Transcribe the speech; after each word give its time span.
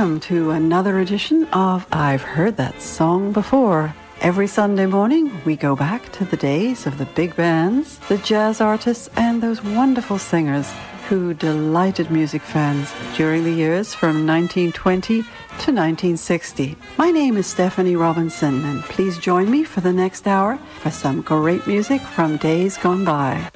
welcome 0.00 0.20
to 0.20 0.50
another 0.50 0.98
edition 0.98 1.46
of 1.52 1.86
I've 1.92 2.22
Heard 2.22 2.56
That 2.56 2.80
Song 2.80 3.32
Before. 3.32 3.94
Every 4.20 4.48
Sunday 4.48 4.84
morning, 4.84 5.32
we 5.46 5.56
go 5.56 5.74
back 5.74 6.12
to 6.12 6.26
the 6.26 6.36
days 6.36 6.86
of 6.86 6.98
the 6.98 7.06
big 7.06 7.34
bands, 7.36 7.98
the 8.10 8.18
jazz 8.18 8.60
artists, 8.60 9.08
and 9.16 9.42
those 9.42 9.64
wonderful 9.64 10.18
singers 10.18 10.70
who 11.08 11.32
delighted 11.32 12.10
music 12.10 12.42
fans 12.42 12.92
during 13.16 13.44
the 13.44 13.50
years 13.50 13.94
from 13.94 14.26
1920 14.26 15.22
to 15.22 15.72
1960. 15.72 16.76
My 16.98 17.10
name 17.10 17.38
is 17.38 17.46
Stephanie 17.46 17.96
Robinson, 17.96 18.62
and 18.66 18.82
please 18.82 19.16
join 19.16 19.50
me 19.50 19.64
for 19.64 19.80
the 19.80 19.92
next 19.92 20.26
hour 20.26 20.58
for 20.80 20.90
some 20.90 21.22
great 21.22 21.66
music 21.66 22.02
from 22.02 22.36
days 22.36 22.76
gone 22.76 23.06
by. 23.06 23.50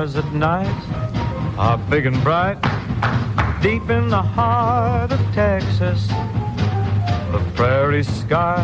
Stars 0.00 0.16
at 0.16 0.32
night 0.32 0.80
are 1.58 1.76
big 1.90 2.06
and 2.06 2.22
bright. 2.22 2.56
Deep 3.60 3.90
in 3.90 4.08
the 4.08 4.22
heart 4.22 5.12
of 5.12 5.20
Texas, 5.34 6.06
the 7.32 7.42
prairie 7.54 8.02
sky 8.02 8.62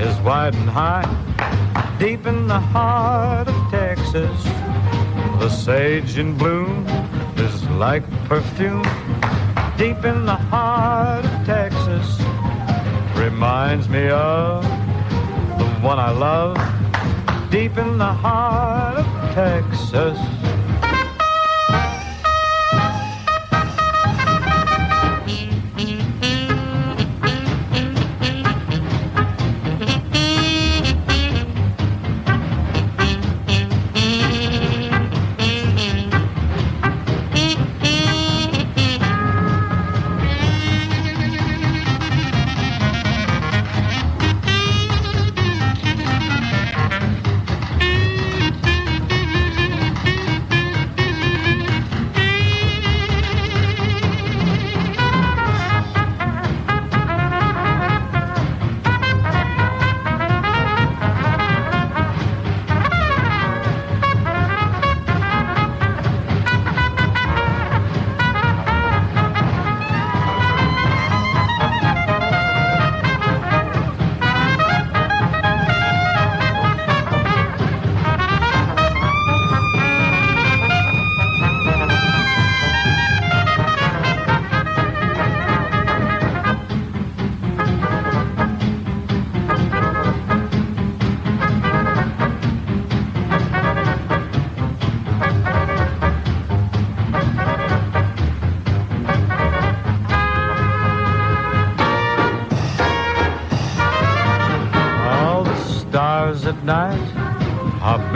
is 0.00 0.18
wide 0.20 0.54
and 0.54 0.68
high. 0.68 1.06
Deep 2.00 2.26
in 2.26 2.48
the 2.48 2.58
heart 2.58 3.46
of 3.46 3.70
Texas, 3.70 4.42
the 5.38 5.48
sage 5.48 6.18
in 6.18 6.36
bloom 6.36 6.84
is 7.36 7.68
like 7.84 8.04
perfume. 8.24 8.82
Deep 9.76 10.04
in 10.04 10.26
the 10.26 10.40
heart 10.50 11.24
of 11.24 11.46
Texas, 11.46 12.08
reminds 13.14 13.88
me 13.88 14.08
of 14.08 14.64
the 15.58 15.68
one 15.80 15.98
I 16.00 16.10
love. 16.10 16.56
Deep 17.50 17.78
in 17.78 17.98
the 17.98 18.12
heart 18.24 18.98
of 18.98 19.34
Texas. 19.34 20.39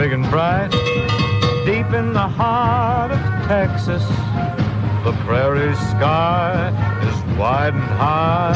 Big 0.05 0.13
and 0.13 0.29
bright. 0.29 0.69
Deep 1.65 1.91
in 1.91 2.13
the 2.13 2.27
heart 2.39 3.11
of 3.11 3.19
Texas, 3.47 4.03
the 5.03 5.13
prairie 5.25 5.73
sky 5.93 6.69
is 7.09 7.37
wide 7.39 7.73
and 7.73 7.91
high. 8.03 8.53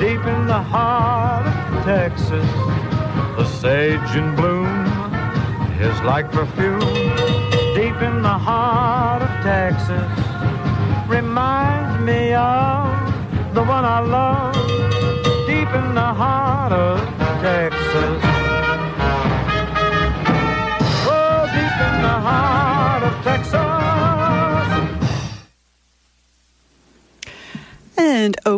Deep 0.00 0.24
in 0.34 0.46
the 0.48 0.62
heart 0.74 1.46
of 1.46 1.84
Texas, 1.84 2.48
the 3.36 3.44
sage 3.44 4.16
in 4.16 4.34
bloom 4.34 4.86
is 5.80 5.96
like 6.02 6.26
perfume. 6.32 6.80
Deep 7.78 7.98
in 8.08 8.22
the 8.22 8.38
heart 8.48 9.22
of 9.22 9.32
Texas, 9.44 10.10
reminds 11.08 12.04
me 12.04 12.34
of 12.34 13.54
the 13.54 13.62
one 13.62 13.84
I 13.84 14.00
love. 14.00 14.56
Deep 15.46 15.70
in 15.80 15.94
the 15.94 16.12
heart 16.22 16.72
of 16.72 16.98
Texas. 17.42 17.77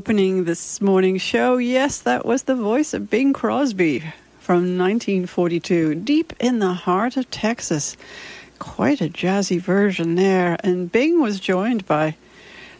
Opening 0.01 0.45
this 0.45 0.81
morning's 0.81 1.21
show, 1.21 1.59
yes, 1.59 2.01
that 2.01 2.25
was 2.25 2.45
the 2.45 2.55
voice 2.55 2.95
of 2.95 3.11
Bing 3.11 3.35
Crosby 3.35 4.01
from 4.39 4.79
1942, 4.79 5.95
deep 5.95 6.33
in 6.41 6.59
the 6.59 6.73
heart 6.73 7.19
of 7.19 7.31
Texas. 7.31 7.99
Quite 8.59 9.03
a 9.03 9.11
jazzy 9.11 9.61
version 9.61 10.15
there. 10.15 10.57
And 10.65 10.91
Bing 10.91 11.21
was 11.21 11.39
joined 11.39 11.85
by 11.85 12.17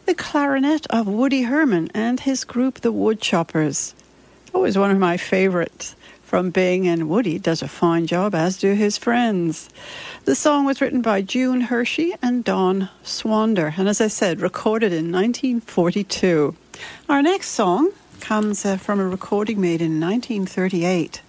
the 0.07 0.15
clarinet 0.15 0.87
of 0.87 1.07
Woody 1.07 1.43
Herman 1.43 1.91
and 1.93 2.21
his 2.21 2.43
group, 2.43 2.81
the 2.81 2.91
Woodchoppers. 2.91 3.93
Always 4.55 4.79
one 4.79 4.91
of 4.91 4.99
my 4.99 5.19
favorites 5.19 5.95
from 6.31 6.51
Bing, 6.51 6.87
and 6.87 7.09
Woody 7.09 7.41
does 7.41 7.61
a 7.61 7.67
fine 7.67 8.07
job, 8.07 8.37
as 8.37 8.57
do 8.57 8.75
his 8.75 8.97
friends. 8.97 9.69
The 10.27 10.37
song 10.37 10.65
was 10.65 10.81
written 10.81 11.03
by 11.03 11.23
June 11.23 11.63
Hershey 11.63 12.15
and 12.23 12.45
Don 12.45 12.89
Swander, 13.03 13.75
and 13.77 13.89
as 13.89 14.01
I 14.01 14.07
said, 14.07 14.41
recorded 14.41 14.93
in 14.93 15.11
1942. 15.11 16.55
Our 17.09 17.21
next 17.21 17.49
song 17.49 17.91
comes 18.21 18.65
uh, 18.65 18.77
from 18.77 19.01
a 19.01 19.09
recording 19.09 19.61
made 19.61 19.83
in 19.83 19.99
1938. 19.99 21.21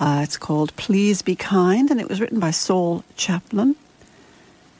Uh, 0.00 0.20
it's 0.24 0.38
called 0.38 0.74
Please 0.76 1.20
Be 1.20 1.36
Kind, 1.36 1.90
and 1.90 2.00
it 2.00 2.08
was 2.08 2.18
written 2.18 2.40
by 2.40 2.52
Saul 2.52 3.04
Chaplin 3.16 3.76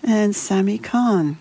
and 0.03 0.35
Sammy 0.35 0.79
Cahn. 0.79 1.37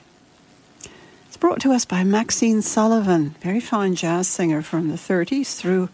It's 1.28 1.38
brought 1.38 1.62
to 1.62 1.72
us 1.72 1.86
by 1.86 2.04
Maxine 2.04 2.62
Sullivan, 2.62 3.36
very 3.42 3.62
fine 3.62 3.96
jazz 3.96 4.28
singer 4.28 4.62
from 4.62 4.90
the 4.90 4.98
30s 4.98 5.56
through, 5.56 5.88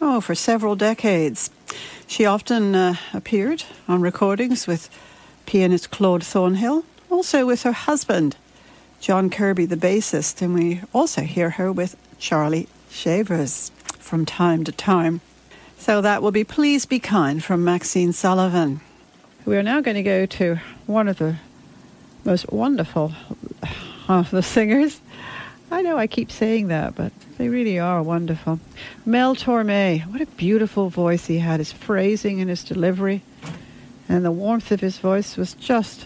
oh, 0.00 0.20
for 0.20 0.34
several 0.34 0.76
decades. 0.76 1.50
She 2.06 2.24
often 2.26 2.74
uh, 2.74 2.94
appeared 3.12 3.64
on 3.86 4.00
recordings 4.00 4.66
with 4.66 4.90
pianist 5.46 5.90
Claude 5.90 6.24
Thornhill, 6.24 6.84
also 7.10 7.46
with 7.46 7.62
her 7.62 7.72
husband, 7.72 8.36
John 9.00 9.30
Kirby, 9.30 9.66
the 9.66 9.76
bassist, 9.76 10.42
and 10.42 10.54
we 10.54 10.80
also 10.92 11.22
hear 11.22 11.50
her 11.50 11.72
with 11.72 11.96
Charlie 12.18 12.68
Shavers 12.90 13.70
from 13.98 14.26
time 14.26 14.64
to 14.64 14.72
time. 14.72 15.20
So 15.78 16.00
that 16.00 16.22
will 16.22 16.32
be 16.32 16.44
Please 16.44 16.84
Be 16.84 16.98
Kind 16.98 17.42
from 17.42 17.64
Maxine 17.64 18.12
Sullivan. 18.12 18.80
We 19.46 19.56
are 19.56 19.62
now 19.62 19.80
going 19.80 19.94
to 19.96 20.02
go 20.02 20.26
to 20.26 20.58
one 20.86 21.08
of 21.08 21.18
the 21.18 21.36
most 22.24 22.52
wonderful 22.52 23.12
of 24.08 24.30
the 24.30 24.42
singers. 24.42 25.00
I 25.70 25.82
know 25.82 25.96
I 25.96 26.06
keep 26.06 26.30
saying 26.30 26.68
that, 26.68 26.94
but 26.94 27.12
they 27.40 27.48
really 27.48 27.78
are 27.78 28.02
wonderful. 28.02 28.60
Mel 29.06 29.34
Torme, 29.34 30.06
what 30.12 30.20
a 30.20 30.26
beautiful 30.26 30.90
voice 30.90 31.26
he 31.26 31.38
had, 31.38 31.58
his 31.58 31.72
phrasing 31.72 32.40
and 32.40 32.50
his 32.50 32.62
delivery 32.62 33.22
and 34.10 34.24
the 34.24 34.32
warmth 34.32 34.72
of 34.72 34.80
his 34.80 34.98
voice 34.98 35.36
was 35.36 35.54
just 35.54 36.04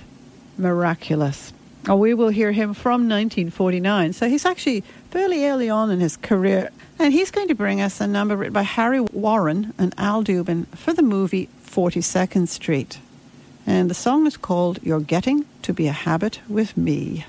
miraculous. 0.58 1.54
Oh, 1.88 1.96
we 1.96 2.12
will 2.12 2.28
hear 2.28 2.52
him 2.52 2.74
from 2.74 3.08
1949. 3.08 4.12
So 4.12 4.28
he's 4.28 4.44
actually 4.44 4.82
fairly 5.10 5.46
early 5.46 5.70
on 5.70 5.90
in 5.90 6.00
his 6.00 6.18
career. 6.18 6.70
And 6.98 7.14
he's 7.14 7.30
going 7.30 7.48
to 7.48 7.54
bring 7.54 7.80
us 7.80 8.02
a 8.02 8.06
number 8.06 8.36
written 8.36 8.52
by 8.52 8.62
Harry 8.62 9.00
Warren 9.00 9.72
and 9.78 9.94
Al 9.96 10.22
Dubin 10.22 10.66
for 10.76 10.92
the 10.92 11.02
movie 11.02 11.48
42nd 11.64 12.48
Street. 12.48 12.98
And 13.66 13.88
the 13.88 13.94
song 13.94 14.26
is 14.26 14.36
called 14.36 14.80
You're 14.82 15.00
Getting 15.00 15.46
to 15.62 15.72
Be 15.72 15.86
a 15.86 15.92
Habit 15.92 16.40
with 16.46 16.76
Me. 16.76 17.24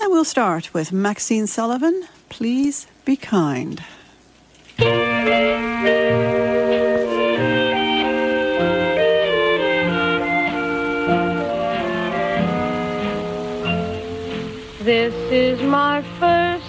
And 0.00 0.10
we'll 0.10 0.24
start 0.24 0.74
with 0.74 0.90
Maxine 0.92 1.46
Sullivan, 1.46 2.08
Please 2.28 2.88
Be 3.08 3.16
Kind. 3.16 3.82
This 14.84 15.14
is 15.32 15.62
my 15.62 16.02
first 16.20 16.67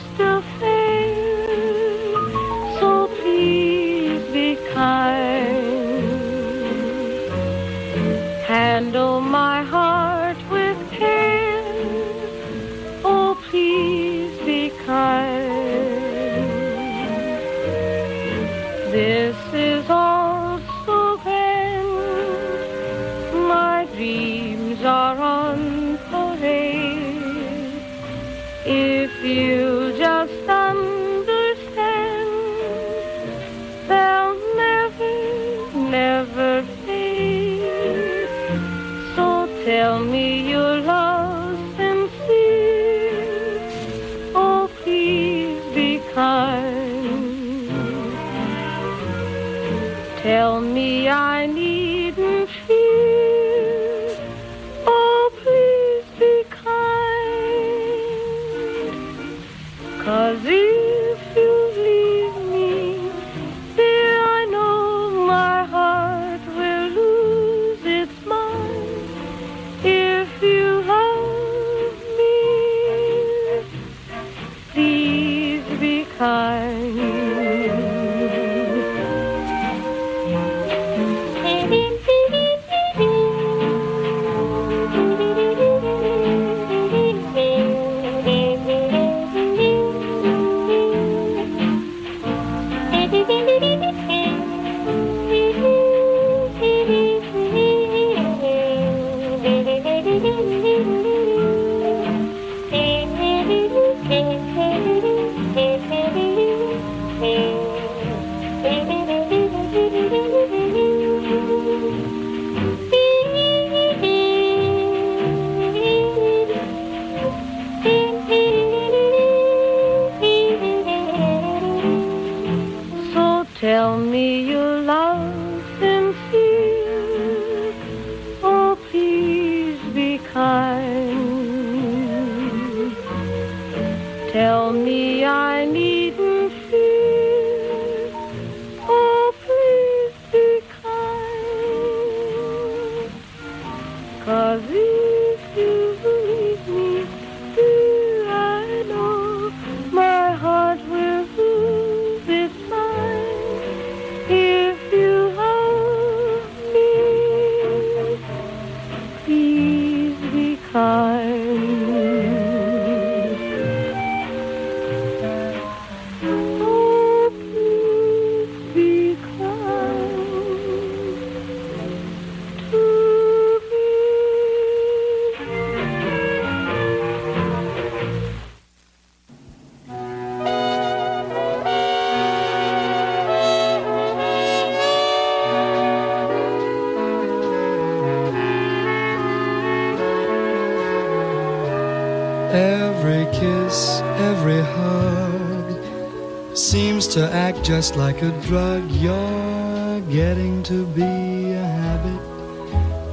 just 197.70 197.96
like 197.96 198.24
a 198.24 198.32
drug. 198.48 198.82
You're 198.90 200.02
getting 200.10 200.64
to 200.64 200.88
be 200.88 201.04
a 201.04 201.68
habit 201.82 202.22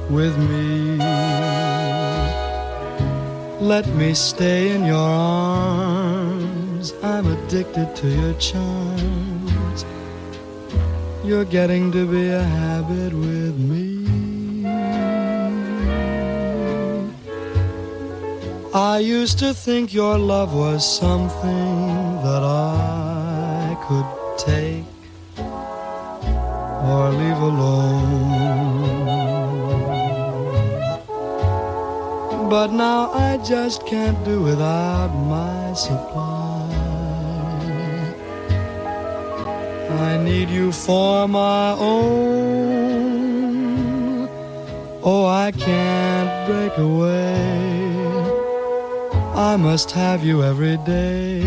with 0.09 0.35
me. 0.49 0.97
Let 3.61 3.85
me 3.89 4.15
stay 4.15 4.71
in 4.75 4.83
your 4.83 4.97
arms. 4.97 6.91
I'm 7.03 7.27
addicted 7.27 7.95
to 7.97 8.07
your 8.07 8.33
charms. 8.39 9.85
You're 11.23 11.45
getting 11.45 11.91
to 11.91 12.07
be 12.07 12.29
a 12.29 12.41
habit 12.41 13.13
with 13.13 13.55
me. 13.59 14.65
I 18.73 18.97
used 18.97 19.37
to 19.37 19.53
think 19.53 19.93
your 19.93 20.17
love 20.17 20.55
was 20.55 20.81
something 20.83 22.15
that 22.23 22.41
I 22.41 23.77
could 23.87 24.26
take 24.47 24.85
or 26.91 27.03
leave 27.19 27.41
alone. 27.51 28.27
But 32.53 32.69
now 32.71 32.99
I 33.27 33.37
just 33.53 33.85
can't 33.85 34.19
do 34.23 34.35
without 34.49 35.11
my 35.35 35.73
supply. 35.73 36.63
I 40.09 40.11
need 40.29 40.49
you 40.49 40.71
for 40.71 41.27
my 41.27 41.75
own. 41.91 42.77
Oh, 45.03 45.25
I 45.45 45.51
can't 45.51 46.31
break 46.47 46.75
away. 46.77 47.57
I 49.51 49.53
must 49.55 49.91
have 49.91 50.21
you 50.29 50.43
every 50.51 50.77
day 50.77 51.41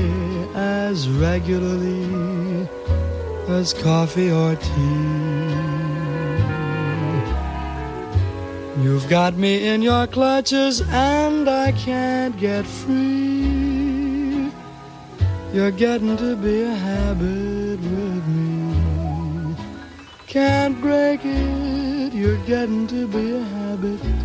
as 0.54 1.08
regularly 1.08 1.99
as 3.52 3.72
coffee 3.72 4.30
or 4.30 4.56
tea. 4.56 5.70
You've 8.82 9.08
got 9.08 9.34
me 9.34 9.66
in 9.66 9.82
your 9.82 10.06
clutches 10.06 10.80
and 10.88 11.48
I 11.48 11.72
can't 11.72 12.36
get 12.38 12.66
free. 12.66 14.50
You're 15.52 15.70
getting 15.70 16.16
to 16.16 16.36
be 16.36 16.62
a 16.62 16.74
habit 16.74 17.80
with 17.80 18.26
me. 18.28 19.56
Can't 20.26 20.80
break 20.80 21.20
it, 21.24 22.12
you're 22.14 22.42
getting 22.46 22.86
to 22.86 23.06
be 23.08 23.36
a 23.36 23.42
habit 23.42 24.19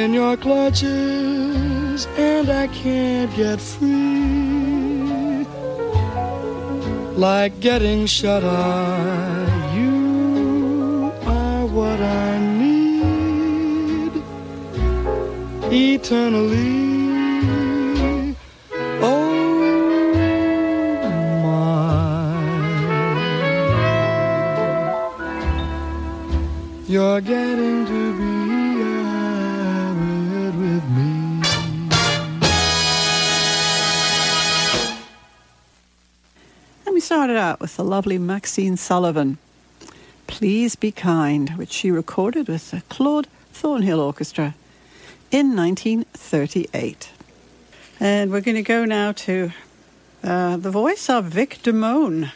in 0.00 0.14
your 0.14 0.34
clutches 0.34 2.06
and 2.16 2.48
I 2.48 2.66
can't 2.68 3.30
get 3.36 3.60
free. 3.60 5.44
Like 7.16 7.60
getting 7.60 8.06
shut 8.06 8.42
eye, 8.42 9.74
you 9.76 11.12
are 11.26 11.66
what 11.66 12.00
I 12.00 12.38
need 12.62 14.12
eternally. 15.70 16.80
Oh 19.02 19.50
my. 21.44 22.40
You're 26.88 27.20
getting 27.20 27.84
to 27.84 27.99
started 37.10 37.36
out 37.36 37.58
with 37.58 37.76
the 37.76 37.82
lovely 37.82 38.18
Maxine 38.18 38.76
Sullivan, 38.76 39.36
Please 40.28 40.76
Be 40.76 40.92
Kind, 40.92 41.58
which 41.58 41.72
she 41.72 41.90
recorded 41.90 42.46
with 42.46 42.70
the 42.70 42.82
Claude 42.82 43.26
Thornhill 43.52 43.98
Orchestra 43.98 44.54
in 45.32 45.56
1938. 45.56 47.10
And 47.98 48.30
we're 48.30 48.40
going 48.40 48.54
to 48.54 48.62
go 48.62 48.84
now 48.84 49.10
to 49.10 49.50
uh, 50.22 50.56
the 50.56 50.70
voice 50.70 51.10
of 51.10 51.24
Vic 51.24 51.58
Damone, 51.64 52.30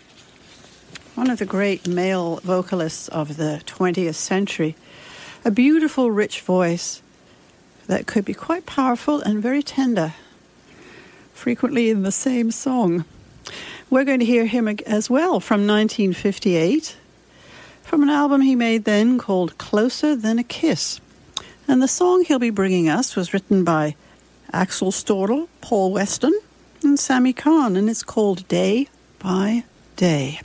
one 1.14 1.30
of 1.30 1.38
the 1.38 1.46
great 1.46 1.86
male 1.86 2.40
vocalists 2.42 3.06
of 3.06 3.36
the 3.36 3.62
20th 3.66 4.16
century. 4.16 4.74
A 5.44 5.52
beautiful, 5.52 6.10
rich 6.10 6.40
voice 6.40 7.00
that 7.86 8.08
could 8.08 8.24
be 8.24 8.34
quite 8.34 8.66
powerful 8.66 9.20
and 9.20 9.40
very 9.40 9.62
tender, 9.62 10.14
frequently 11.32 11.90
in 11.90 12.02
the 12.02 12.10
same 12.10 12.50
song. 12.50 13.04
We're 13.94 14.02
going 14.02 14.18
to 14.18 14.26
hear 14.26 14.46
him 14.46 14.66
as 14.86 15.08
well 15.08 15.38
from 15.38 15.68
1958, 15.68 16.96
from 17.84 18.02
an 18.02 18.08
album 18.10 18.40
he 18.40 18.56
made 18.56 18.86
then 18.86 19.18
called 19.18 19.56
Closer 19.56 20.16
Than 20.16 20.36
a 20.40 20.42
Kiss. 20.42 21.00
And 21.68 21.80
the 21.80 21.86
song 21.86 22.24
he'll 22.24 22.40
be 22.40 22.50
bringing 22.50 22.88
us 22.88 23.14
was 23.14 23.32
written 23.32 23.62
by 23.62 23.94
Axel 24.52 24.90
Stordahl, 24.90 25.46
Paul 25.60 25.92
Weston, 25.92 26.36
and 26.82 26.98
Sammy 26.98 27.32
Cahn, 27.32 27.76
and 27.76 27.88
it's 27.88 28.02
called 28.02 28.48
Day 28.48 28.88
by 29.20 29.62
Day. 29.94 30.40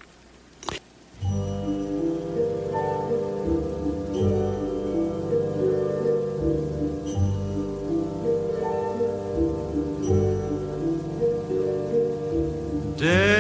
Day 12.97 13.38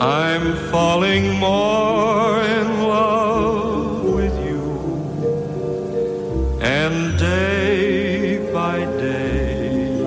I'm 0.00 0.56
falling 0.70 1.38
more 1.38 2.40
in 2.40 2.84
love 2.84 4.02
with 4.02 4.34
you. 4.46 4.62
And 6.62 7.18
day 7.18 8.50
by 8.50 8.78
day, 8.78 10.00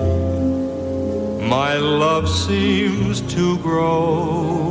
my 1.48 1.76
love 1.78 2.28
seems 2.28 3.22
to 3.36 3.60
grow. 3.60 4.64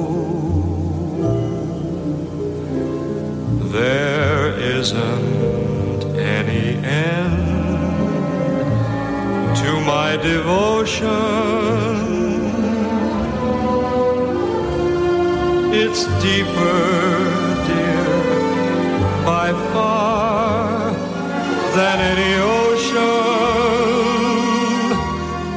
There 3.71 4.59
isn't 4.59 6.05
any 6.19 6.85
end 6.85 7.39
to 9.57 9.81
my 9.83 10.17
devotion. 10.17 11.62
It's 15.95 16.07
deeper, 16.23 16.81
dear, 17.69 18.13
by 19.27 19.49
far 19.75 20.91
than 21.77 21.97
any 22.13 22.33
ocean. 22.41 22.97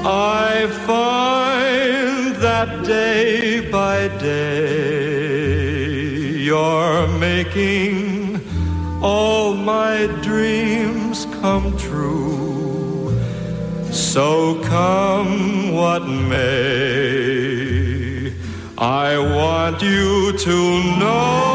I 0.06 0.68
find 0.86 2.36
that 2.48 2.70
day 2.84 3.62
by 3.72 4.10
day 4.18 5.06
you're 6.50 7.08
making 7.18 8.42
all 9.02 9.54
my 9.54 10.08
dreams 10.22 11.28
come 11.40 11.78
true. 11.78 13.18
So 13.90 14.62
come 14.64 15.72
what 15.72 16.04
may, 16.06 16.95
I 18.78 19.18
want 19.18 19.82
you 19.82 20.38
to 20.38 21.00
know 21.00 21.55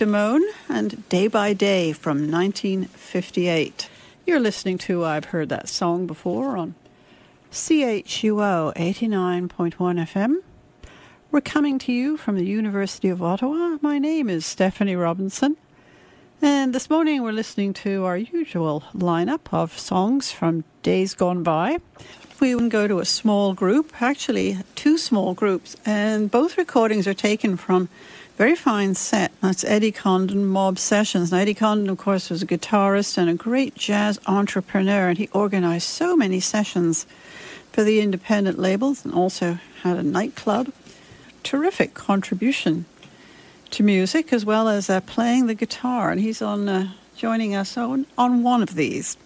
Moan 0.00 0.42
and 0.68 1.08
Day 1.08 1.28
by 1.28 1.52
Day 1.52 1.92
from 1.92 2.30
1958. 2.30 3.88
You're 4.26 4.40
listening 4.40 4.78
to 4.78 5.04
I've 5.04 5.26
Heard 5.26 5.50
That 5.50 5.68
Song 5.68 6.06
Before 6.06 6.56
on 6.56 6.74
CHUO 7.52 8.74
89.1 8.74 9.74
FM. 9.76 10.36
We're 11.30 11.40
coming 11.42 11.78
to 11.80 11.92
you 11.92 12.16
from 12.16 12.36
the 12.36 12.44
University 12.44 13.10
of 13.10 13.22
Ottawa. 13.22 13.78
My 13.80 13.98
name 13.98 14.28
is 14.28 14.44
Stephanie 14.46 14.96
Robinson. 14.96 15.56
And 16.40 16.74
this 16.74 16.90
morning 16.90 17.22
we're 17.22 17.32
listening 17.32 17.72
to 17.74 18.04
our 18.04 18.16
usual 18.16 18.82
lineup 18.94 19.52
of 19.52 19.78
songs 19.78 20.32
from 20.32 20.64
days 20.82 21.14
gone 21.14 21.42
by. 21.42 21.78
We 22.40 22.56
go 22.68 22.88
to 22.88 22.98
a 22.98 23.04
small 23.04 23.54
group, 23.54 24.02
actually 24.02 24.58
two 24.74 24.98
small 24.98 25.32
groups, 25.32 25.76
and 25.86 26.28
both 26.28 26.58
recordings 26.58 27.06
are 27.06 27.14
taken 27.14 27.56
from 27.56 27.88
very 28.42 28.56
fine 28.56 28.92
set. 28.92 29.30
That's 29.40 29.62
Eddie 29.62 29.92
Condon 29.92 30.44
Mob 30.46 30.76
Sessions. 30.76 31.30
Now, 31.30 31.38
Eddie 31.38 31.54
Condon, 31.54 31.88
of 31.88 31.98
course, 31.98 32.28
was 32.28 32.42
a 32.42 32.46
guitarist 32.46 33.16
and 33.16 33.30
a 33.30 33.34
great 33.34 33.76
jazz 33.76 34.18
entrepreneur, 34.26 35.10
and 35.10 35.16
he 35.16 35.28
organized 35.28 35.86
so 35.86 36.16
many 36.16 36.40
sessions 36.40 37.06
for 37.70 37.84
the 37.84 38.00
independent 38.00 38.58
labels 38.58 39.04
and 39.04 39.14
also 39.14 39.60
had 39.84 39.96
a 39.96 40.02
nightclub. 40.02 40.72
Terrific 41.44 41.94
contribution 41.94 42.84
to 43.70 43.84
music 43.84 44.32
as 44.32 44.44
well 44.44 44.68
as 44.68 44.90
uh, 44.90 45.00
playing 45.02 45.46
the 45.46 45.54
guitar, 45.54 46.10
and 46.10 46.20
he's 46.20 46.42
on 46.42 46.68
uh, 46.68 46.90
joining 47.14 47.54
us 47.54 47.76
on, 47.76 48.06
on 48.18 48.42
one 48.42 48.60
of 48.60 48.74
these. 48.74 49.16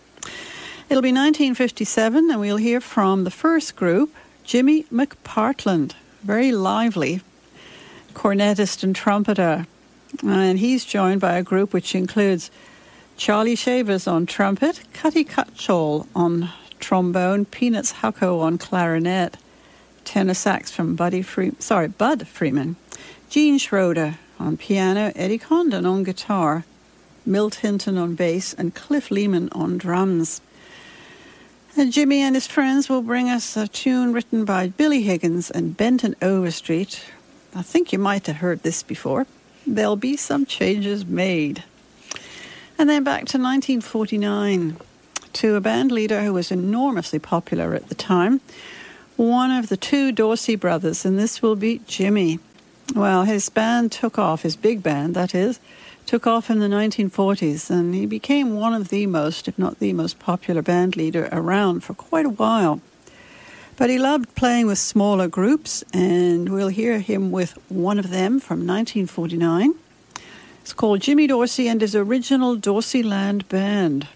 It'll 0.91 1.01
be 1.01 1.09
1957, 1.09 2.31
and 2.31 2.39
we'll 2.39 2.59
hear 2.59 2.83
from 2.83 3.25
the 3.25 3.31
first 3.31 3.77
group, 3.77 4.15
Jimmy 4.45 4.83
McPartland, 4.93 5.95
very 6.23 6.53
lively 6.53 7.23
cornetist 8.17 8.83
and 8.83 8.97
trumpeter. 8.97 9.67
And 10.25 10.59
he's 10.59 10.85
joined 10.85 11.21
by 11.21 11.37
a 11.37 11.43
group 11.43 11.73
which 11.73 11.95
includes 11.95 12.51
Charlie 13.19 13.57
Shavers 13.57 14.07
on 14.07 14.25
trumpet, 14.25 14.81
Cutty 14.95 15.25
Cutshall 15.25 16.07
on 16.15 16.51
trombone, 16.81 17.45
Peanuts 17.45 17.93
Hucko 17.93 18.41
on 18.41 18.57
clarinet, 18.57 19.37
tenor 20.05 20.35
sax 20.35 20.71
from 20.71 20.97
Buddy 20.97 21.21
Free- 21.21 21.53
sorry, 21.59 21.89
Bud 21.89 22.27
Freeman, 22.27 22.77
Gene 23.29 23.59
Schroeder 23.59 24.19
on 24.39 24.57
piano, 24.57 25.13
Eddie 25.15 25.39
Condon 25.39 25.85
on 25.85 26.03
guitar, 26.03 26.65
Milt 27.27 27.57
Hinton 27.57 27.99
on 27.99 28.15
bass, 28.15 28.55
and 28.55 28.75
Cliff 28.75 29.11
Leeman 29.11 29.49
on 29.53 29.77
drums. 29.77 30.41
And 31.77 31.93
Jimmy 31.93 32.23
and 32.23 32.35
his 32.35 32.47
friends 32.47 32.89
will 32.89 33.03
bring 33.03 33.29
us 33.29 33.57
a 33.57 33.69
tune 33.69 34.15
written 34.15 34.47
by 34.47 34.69
Billy 34.69 35.03
Higgins 35.03 35.51
and 35.51 35.77
Benton 35.77 36.17
Overstreet, 36.23 37.05
I 37.57 37.63
think 37.63 37.91
you 37.91 37.99
might 37.99 38.27
have 38.27 38.37
heard 38.37 38.63
this 38.63 38.83
before. 38.83 39.27
There'll 39.67 39.97
be 39.97 40.19
some 40.19 40.45
changes 40.45 41.07
made. 41.07 41.65
And 42.77 42.87
then 42.87 43.03
back 43.03 43.25
to 43.29 43.39
1949 43.39 44.77
to 45.33 45.55
a 45.55 45.61
band 45.63 45.91
leader 45.91 46.23
who 46.23 46.35
was 46.35 46.51
enormously 46.51 47.19
popular 47.19 47.73
at 47.73 47.89
the 47.89 47.95
time, 47.95 48.43
one 49.17 49.51
of 49.51 49.71
the 49.71 49.79
two 49.79 50.13
Dorsey 50.13 50.55
brothers, 50.55 51.07
and 51.07 51.19
this 51.19 51.41
will 51.41 51.57
be 51.57 51.81
Jimmy. 51.87 52.41
Well, 52.95 53.25
his 53.25 53.49
band 53.49 53.91
took 53.91 54.19
off, 54.19 54.43
his 54.43 54.55
big 54.55 54.83
band, 54.83 55.15
that 55.15 55.35
is, 55.35 55.59
took 56.05 56.27
off 56.27 56.51
in 56.51 56.59
the 56.59 56.69
1940s, 56.69 57.71
and 57.71 57.95
he 57.95 58.05
became 58.05 58.57
one 58.57 58.75
of 58.75 58.91
the 58.91 59.07
most, 59.07 59.49
if 59.49 59.59
not 59.59 59.79
the 59.79 59.95
most 59.95 60.19
popular 60.19 60.61
band 60.61 60.95
leader 60.95 61.31
around 61.33 61.85
for 61.85 61.95
quite 61.95 62.27
a 62.27 62.31
while. 62.31 62.83
But 63.77 63.91
he 63.91 63.99
loved 63.99 64.35
playing 64.35 64.67
with 64.67 64.79
smaller 64.79 65.29
groups, 65.29 65.85
and 65.93 66.49
we'll 66.49 66.69
hear 66.69 66.99
him 66.99 67.31
with 67.31 67.59
one 67.69 67.99
of 67.99 68.09
them 68.09 68.41
from 68.41 68.61
1949. 68.61 69.75
It's 70.63 70.73
called 70.73 71.01
Jimmy 71.01 71.27
Dorsey 71.27 71.69
and 71.69 71.81
his 71.81 71.95
original 71.95 72.57
Dorseyland 72.57 73.47
Band. 73.49 74.09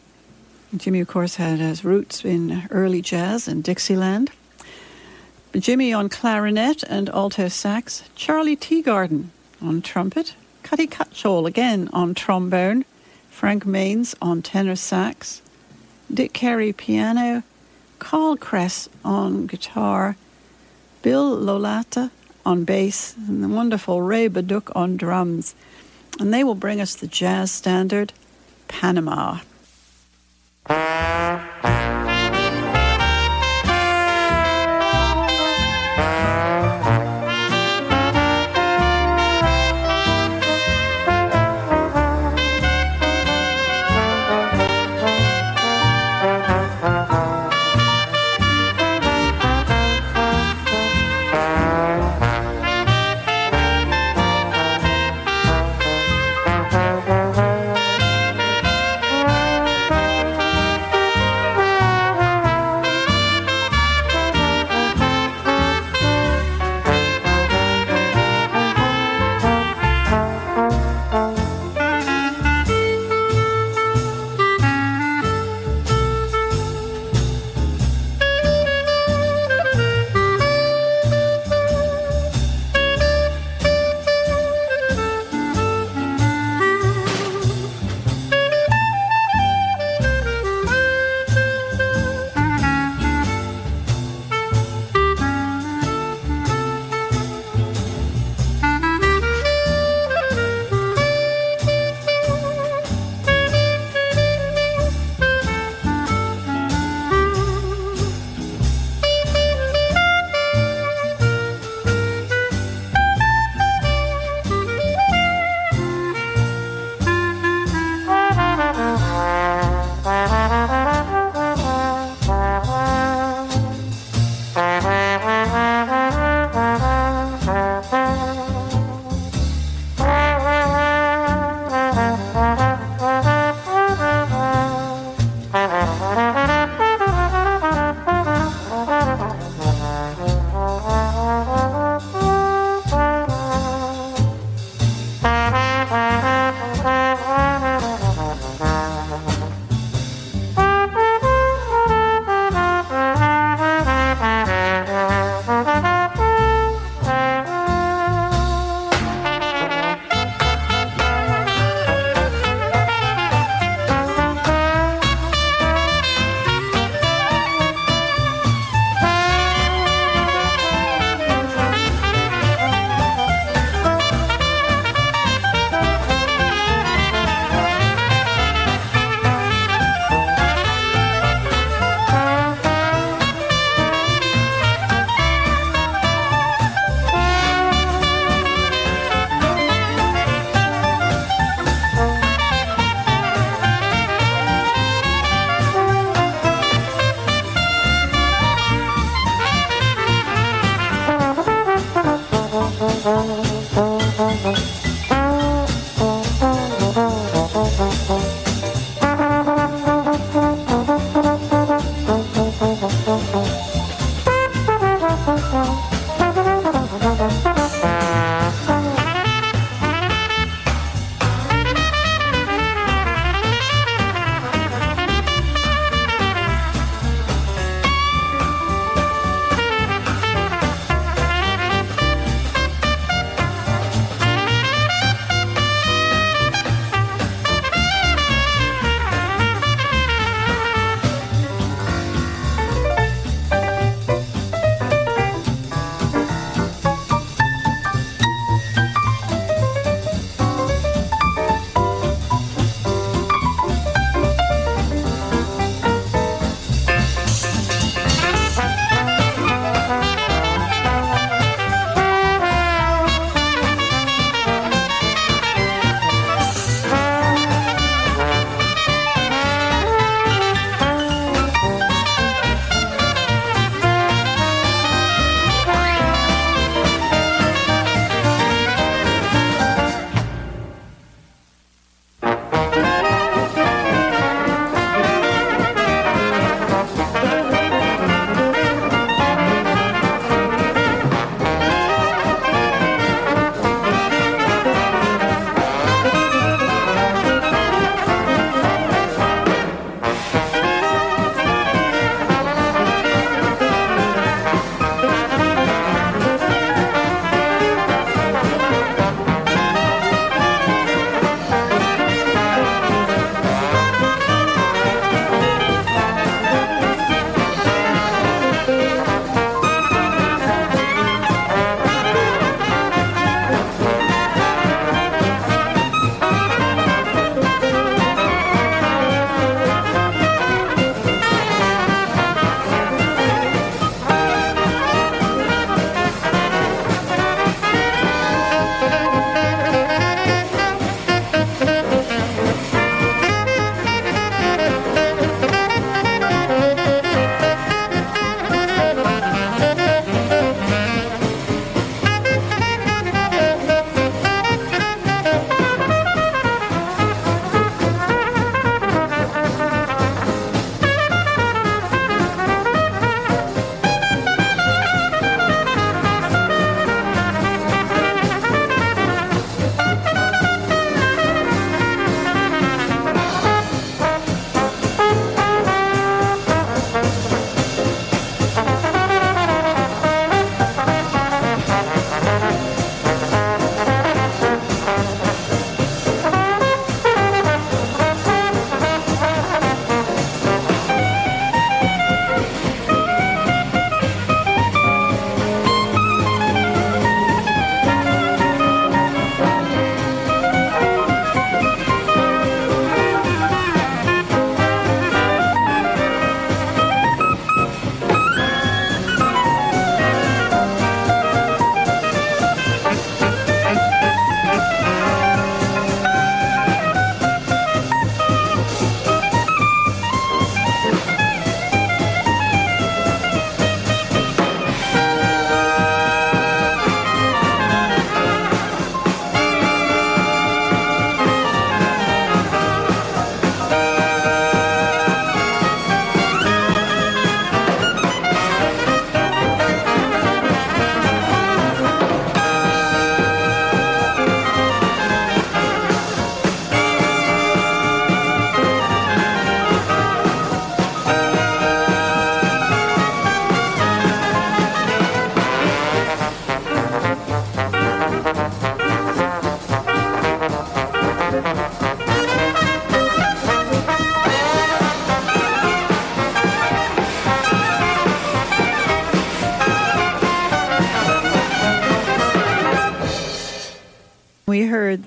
Jimmy, 0.74 1.00
of 1.00 1.08
course, 1.08 1.34
had 1.34 1.58
his 1.58 1.84
roots 1.84 2.24
in 2.24 2.66
early 2.70 3.02
jazz 3.02 3.46
and 3.46 3.62
Dixieland. 3.62 4.30
Jimmy 5.54 5.92
on 5.92 6.08
clarinet 6.08 6.82
and 6.84 7.08
alto 7.10 7.48
sax, 7.48 8.04
Charlie 8.14 8.56
Teagarden 8.56 9.26
on 9.60 9.82
trumpet, 9.82 10.34
Cutty 10.62 10.86
Cutshall 10.86 11.46
again 11.46 11.90
on 11.92 12.14
trombone, 12.14 12.84
Frank 13.30 13.64
Maynes 13.64 14.14
on 14.22 14.42
tenor 14.42 14.76
sax, 14.76 15.42
Dick 16.12 16.32
Cary 16.32 16.72
piano, 16.72 17.42
Carl 18.00 18.36
Kress 18.36 18.88
on 19.04 19.46
guitar, 19.46 20.16
Bill 21.02 21.36
Lolatte 21.36 22.10
on 22.44 22.64
bass, 22.64 23.14
and 23.28 23.44
the 23.44 23.48
wonderful 23.48 24.02
Ray 24.02 24.28
Bauduc 24.28 24.74
on 24.74 24.96
drums. 24.96 25.54
And 26.18 26.34
they 26.34 26.42
will 26.42 26.56
bring 26.56 26.80
us 26.80 26.96
the 26.96 27.06
jazz 27.06 27.52
standard, 27.52 28.12
Panama. 28.66 29.38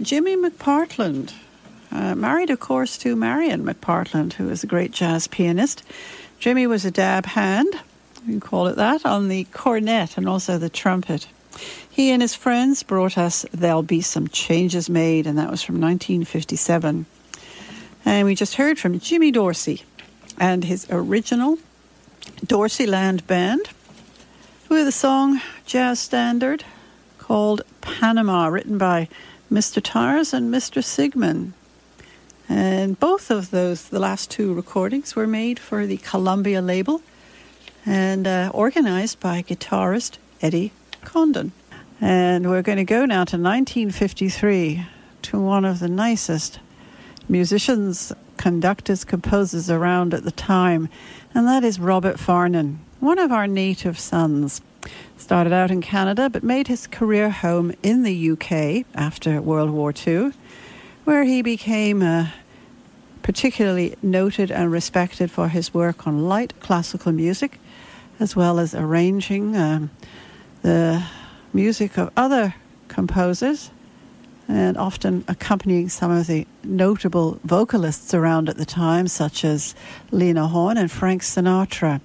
Jimmy 0.04 0.36
McPartland, 0.36 1.34
uh, 1.92 2.16
married, 2.16 2.50
of 2.50 2.60
course, 2.60 2.98
to 3.00 3.16
Marian 3.16 3.64
McPartland, 3.64 4.34
who 4.34 4.50
is 4.50 4.64
a 4.64 4.68
great 4.68 4.92
jazz 4.92 5.28
pianist. 5.28 5.84
Jimmy 6.40 6.68
was 6.68 6.84
a 6.84 6.92
dab 6.92 7.26
hand, 7.26 7.74
you 8.26 8.34
can 8.34 8.40
call 8.40 8.68
it 8.68 8.76
that, 8.76 9.06
on 9.06 9.28
the 9.30 9.46
cornet 9.46 10.18
and 10.18 10.28
also 10.28 10.58
the 10.58 10.70
trumpet. 10.70 11.28
He 11.90 12.12
and 12.12 12.22
his 12.22 12.36
friends 12.36 12.84
brought 12.84 13.18
us 13.18 13.46
There'll 13.52 13.84
Be 13.84 14.02
Some 14.02 14.28
Changes 14.28 14.90
Made, 14.90 15.28
and 15.28 15.38
that 15.38 15.52
was 15.52 15.62
from 15.62 15.76
1957. 15.76 17.06
And 18.06 18.26
we 18.26 18.36
just 18.36 18.56
heard 18.56 18.80
from 18.80 19.00
Jimmy 19.00 19.32
Dorsey 19.32 19.84
and 20.38 20.64
his 20.64 20.88
original 20.90 21.60
Dorseyland 22.46 23.26
Band 23.28 23.70
with 24.70 24.88
a 24.88 24.92
song, 24.92 25.40
jazz 25.66 26.00
standard, 26.00 26.66
called 27.20 27.62
Panama, 27.82 28.48
written 28.48 28.78
by 28.78 29.08
Mr. 29.54 29.80
Tars 29.84 30.34
and 30.34 30.52
Mr. 30.52 30.82
Sigman. 30.82 31.52
And 32.50 33.00
both 33.00 33.30
of 33.30 33.52
those, 33.52 33.90
the 33.90 34.00
last 34.00 34.32
two 34.32 34.52
recordings, 34.52 35.16
were 35.16 35.28
made 35.28 35.60
for 35.60 35.86
the 35.86 35.98
Columbia 35.98 36.60
label 36.60 37.04
and 37.86 38.26
uh, 38.26 38.50
organized 38.52 39.20
by 39.20 39.44
guitarist 39.44 40.18
Eddie 40.42 40.72
Condon. 41.04 41.52
And 42.02 42.50
we're 42.50 42.64
going 42.64 42.80
to 42.80 42.84
go 42.84 43.06
now 43.06 43.26
to 43.26 43.38
1953 43.38 44.88
to 45.22 45.40
one 45.40 45.66
of 45.66 45.80
the 45.80 45.88
nicest 45.88 46.60
musicians, 47.30 48.12
conductors, 48.38 49.04
composers 49.04 49.70
around 49.70 50.16
at 50.16 50.24
the 50.24 50.32
time, 50.32 50.90
and 51.36 51.48
that 51.48 51.64
is 51.64 51.80
Robert 51.80 52.18
Farnon, 52.18 52.78
one 53.00 53.20
of 53.20 53.32
our 53.32 53.46
native 53.46 54.00
sons. 54.00 54.62
Started 55.18 55.54
out 55.54 55.72
in 55.72 55.82
Canada 55.82 56.30
but 56.30 56.44
made 56.44 56.68
his 56.68 56.88
career 56.88 57.30
home 57.30 57.74
in 57.82 58.04
the 58.04 58.32
UK 58.32 58.86
after 58.96 59.42
World 59.42 59.70
War 59.70 59.94
II, 60.06 60.32
where 61.06 61.24
he 61.24 61.42
became 61.42 62.02
uh, 62.02 62.28
particularly 63.22 63.96
noted 64.02 64.52
and 64.52 64.72
respected 64.72 65.32
for 65.32 65.48
his 65.48 65.74
work 65.74 66.06
on 66.06 66.28
light 66.28 66.54
classical 66.60 67.12
music, 67.12 67.60
as 68.20 68.36
well 68.36 68.60
as 68.60 68.76
arranging 68.76 69.56
um, 69.56 69.90
the 70.62 71.04
music 71.54 71.98
of 71.98 72.12
other 72.18 72.56
composers 72.88 73.72
and 74.48 74.78
often 74.78 75.24
accompanying 75.28 75.90
some 75.90 76.12
of 76.12 76.28
the 76.28 76.46
notable 76.64 77.40
vocalists 77.44 78.14
around 78.14 78.50
at 78.50 78.58
the 78.58 78.66
time, 78.66 79.08
such 79.08 79.46
as 79.46 79.74
Lena 80.12 80.48
Horne 80.48 80.78
and 80.78 80.92
Frank 80.92 81.22
Sinatra. 81.22 82.02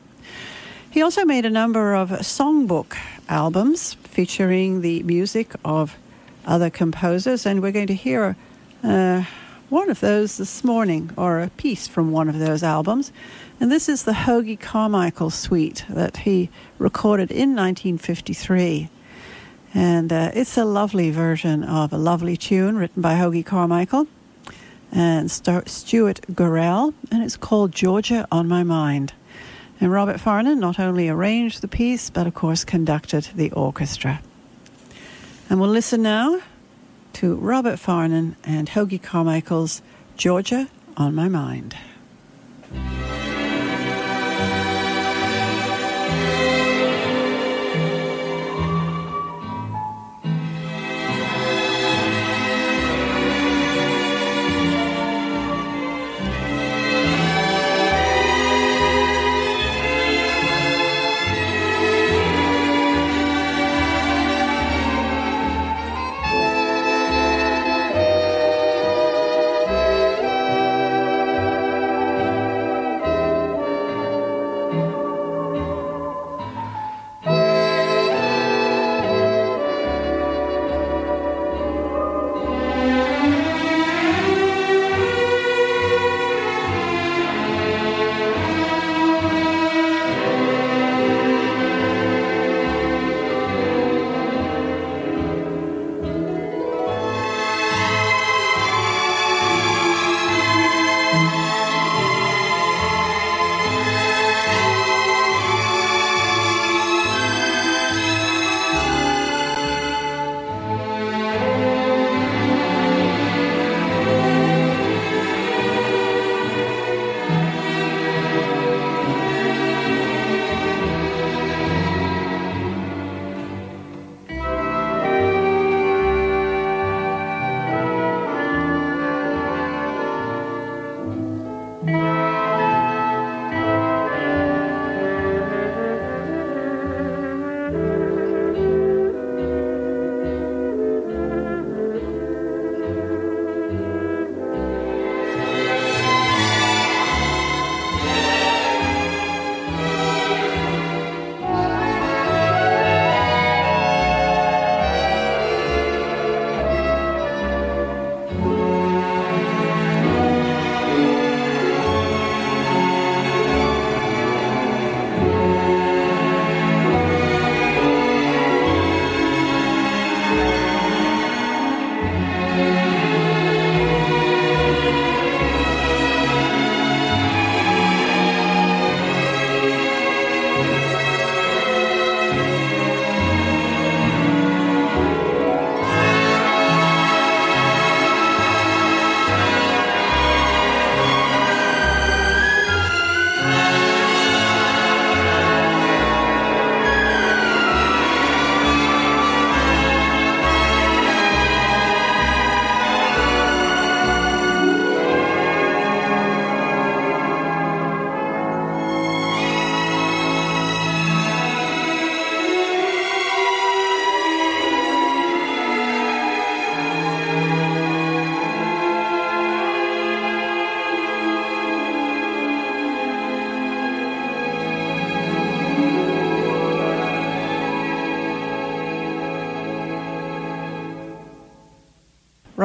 He 0.99 1.03
also 1.03 1.25
made 1.25 1.47
a 1.47 1.51
number 1.51 1.95
of 1.95 2.11
songbook 2.11 2.97
albums 3.29 3.95
featuring 4.03 4.81
the 4.81 5.05
music 5.05 5.53
of 5.65 5.97
other 6.45 6.71
composers, 6.71 7.47
and 7.47 7.63
we're 7.63 7.71
going 7.71 7.87
to 7.87 7.95
hear 7.95 8.35
uh, 8.83 9.23
one 9.69 9.91
of 9.91 10.01
those 10.01 10.39
this 10.39 10.65
morning, 10.65 11.13
or 11.17 11.39
a 11.39 11.51
piece 11.51 11.87
from 11.87 12.11
one 12.11 12.29
of 12.29 12.41
those 12.41 12.65
albums. 12.65 13.13
And 13.61 13.71
this 13.71 13.89
is 13.89 14.03
the 14.03 14.27
Hoagy 14.27 14.59
Carmichael 14.59 15.31
suite 15.31 15.85
that 15.89 16.17
he 16.17 16.51
recorded 16.81 17.31
in 17.31 17.55
1953. 17.55 18.91
And 19.75 20.13
uh, 20.13 20.33
it's 20.35 20.59
a 20.59 20.65
lovely 20.65 21.13
version 21.13 21.63
of 21.63 21.93
a 21.93 21.97
lovely 21.97 22.37
tune 22.37 22.77
written 22.77 23.03
by 23.03 23.15
Hoagy 23.15 23.47
Carmichael 23.47 24.09
and 24.91 25.31
Stuart 25.31 26.23
Gorrell, 26.33 26.93
and 27.13 27.23
it's 27.23 27.37
called 27.37 27.71
Georgia 27.71 28.27
on 28.33 28.49
My 28.49 28.65
Mind. 28.65 29.13
And 29.81 29.93
Robert 29.93 30.19
Farnon 30.19 30.59
not 30.59 30.81
only 30.81 31.09
arranged 31.09 31.61
the 31.61 31.69
piece, 31.69 32.11
but 32.11 32.27
of 32.27 32.35
course 32.35 32.65
conducted 32.65 33.29
the 33.35 33.53
orchestra. 33.53 34.21
And 35.49 35.61
we'll 35.61 35.71
listen 35.71 36.03
now 36.03 36.41
to 37.15 37.37
Robert 37.37 37.79
Farnon 37.79 38.37
and 38.45 38.69
Hoagy 38.69 39.01
Carmichael's 39.01 39.83
Georgia 40.17 40.69
on 40.97 41.15
My 41.15 41.29
Mind. 41.29 41.77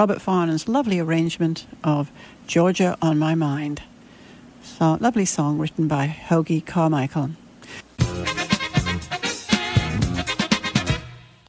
Robert 0.03 0.21
Farnon's 0.21 0.67
lovely 0.67 0.99
arrangement 0.99 1.65
of 1.81 2.11
Georgia 2.45 2.97
on 3.01 3.17
My 3.17 3.35
Mind. 3.35 3.81
So, 4.61 4.97
lovely 4.99 5.23
song 5.23 5.57
written 5.57 5.87
by 5.87 6.13
Hoagy 6.27 6.59
Carmichael. 6.65 7.29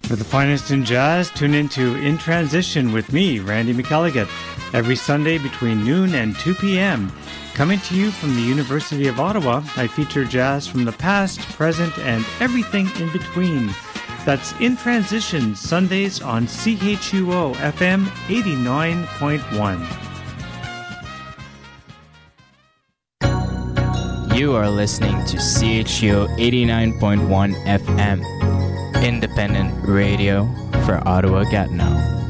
For 0.02 0.14
the 0.14 0.24
finest 0.24 0.70
in 0.70 0.84
jazz, 0.84 1.30
tune 1.30 1.52
into 1.52 1.96
In 1.96 2.16
Transition 2.16 2.92
with 2.92 3.12
me, 3.12 3.40
Randy 3.40 3.74
McElligott, 3.74 4.28
every 4.72 4.94
Sunday 4.94 5.38
between 5.38 5.84
noon 5.84 6.14
and 6.14 6.36
2 6.36 6.54
p.m. 6.54 7.10
Coming 7.54 7.80
to 7.80 7.96
you 7.96 8.12
from 8.12 8.36
the 8.36 8.42
University 8.42 9.08
of 9.08 9.18
Ottawa, 9.18 9.64
I 9.76 9.88
feature 9.88 10.24
jazz 10.24 10.68
from 10.68 10.84
the 10.84 10.92
past, 10.92 11.40
present, 11.40 11.98
and 11.98 12.24
everything 12.38 12.88
in 13.00 13.10
between. 13.10 13.74
That's 14.24 14.52
In 14.58 14.76
Transition, 14.76 15.54
Sundays 15.54 16.22
on 16.22 16.46
CHUO 16.46 17.54
FM 17.56 18.06
89.1. 18.26 20.14
You 24.34 24.54
are 24.54 24.70
listening 24.70 25.24
to 25.26 25.36
CHUO 25.36 26.26
89.1 26.38 27.54
FM, 27.66 29.04
independent 29.04 29.74
radio 29.86 30.46
for 30.86 31.06
Ottawa 31.06 31.44
Gatineau. 31.44 32.23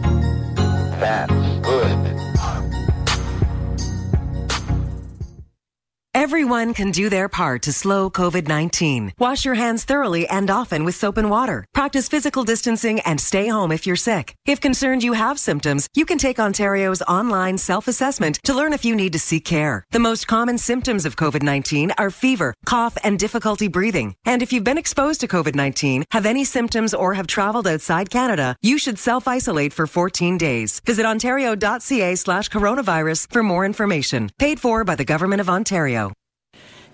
Everyone 6.24 6.72
can 6.72 6.90
do 6.90 7.10
their 7.10 7.28
part 7.28 7.60
to 7.64 7.70
slow 7.70 8.08
COVID 8.08 8.48
19. 8.48 9.12
Wash 9.18 9.44
your 9.44 9.56
hands 9.56 9.84
thoroughly 9.84 10.26
and 10.26 10.48
often 10.50 10.84
with 10.84 10.94
soap 10.94 11.18
and 11.18 11.30
water. 11.30 11.66
Practice 11.74 12.08
physical 12.08 12.44
distancing 12.44 13.00
and 13.00 13.20
stay 13.20 13.48
home 13.48 13.70
if 13.70 13.86
you're 13.86 13.94
sick. 14.10 14.34
If 14.46 14.58
concerned 14.58 15.04
you 15.04 15.12
have 15.12 15.38
symptoms, 15.38 15.86
you 15.94 16.06
can 16.06 16.16
take 16.16 16.38
Ontario's 16.38 17.02
online 17.02 17.58
self 17.58 17.88
assessment 17.88 18.38
to 18.44 18.54
learn 18.54 18.72
if 18.72 18.86
you 18.86 18.96
need 18.96 19.12
to 19.12 19.18
seek 19.18 19.44
care. 19.44 19.84
The 19.90 19.98
most 19.98 20.26
common 20.26 20.56
symptoms 20.56 21.04
of 21.04 21.16
COVID 21.16 21.42
19 21.42 21.92
are 21.98 22.08
fever, 22.08 22.54
cough, 22.64 22.96
and 23.04 23.18
difficulty 23.18 23.68
breathing. 23.68 24.14
And 24.24 24.40
if 24.42 24.50
you've 24.50 24.70
been 24.70 24.78
exposed 24.78 25.20
to 25.20 25.28
COVID 25.28 25.54
19, 25.54 26.04
have 26.10 26.24
any 26.24 26.44
symptoms, 26.44 26.94
or 26.94 27.12
have 27.12 27.26
traveled 27.26 27.66
outside 27.66 28.08
Canada, 28.08 28.56
you 28.62 28.78
should 28.78 28.98
self 28.98 29.28
isolate 29.28 29.74
for 29.74 29.86
14 29.86 30.38
days. 30.38 30.80
Visit 30.86 31.04
ontario.ca 31.04 32.14
slash 32.14 32.48
coronavirus 32.48 33.30
for 33.30 33.42
more 33.42 33.66
information. 33.66 34.30
Paid 34.38 34.58
for 34.58 34.84
by 34.84 34.94
the 34.94 35.04
Government 35.04 35.42
of 35.42 35.50
Ontario. 35.50 36.14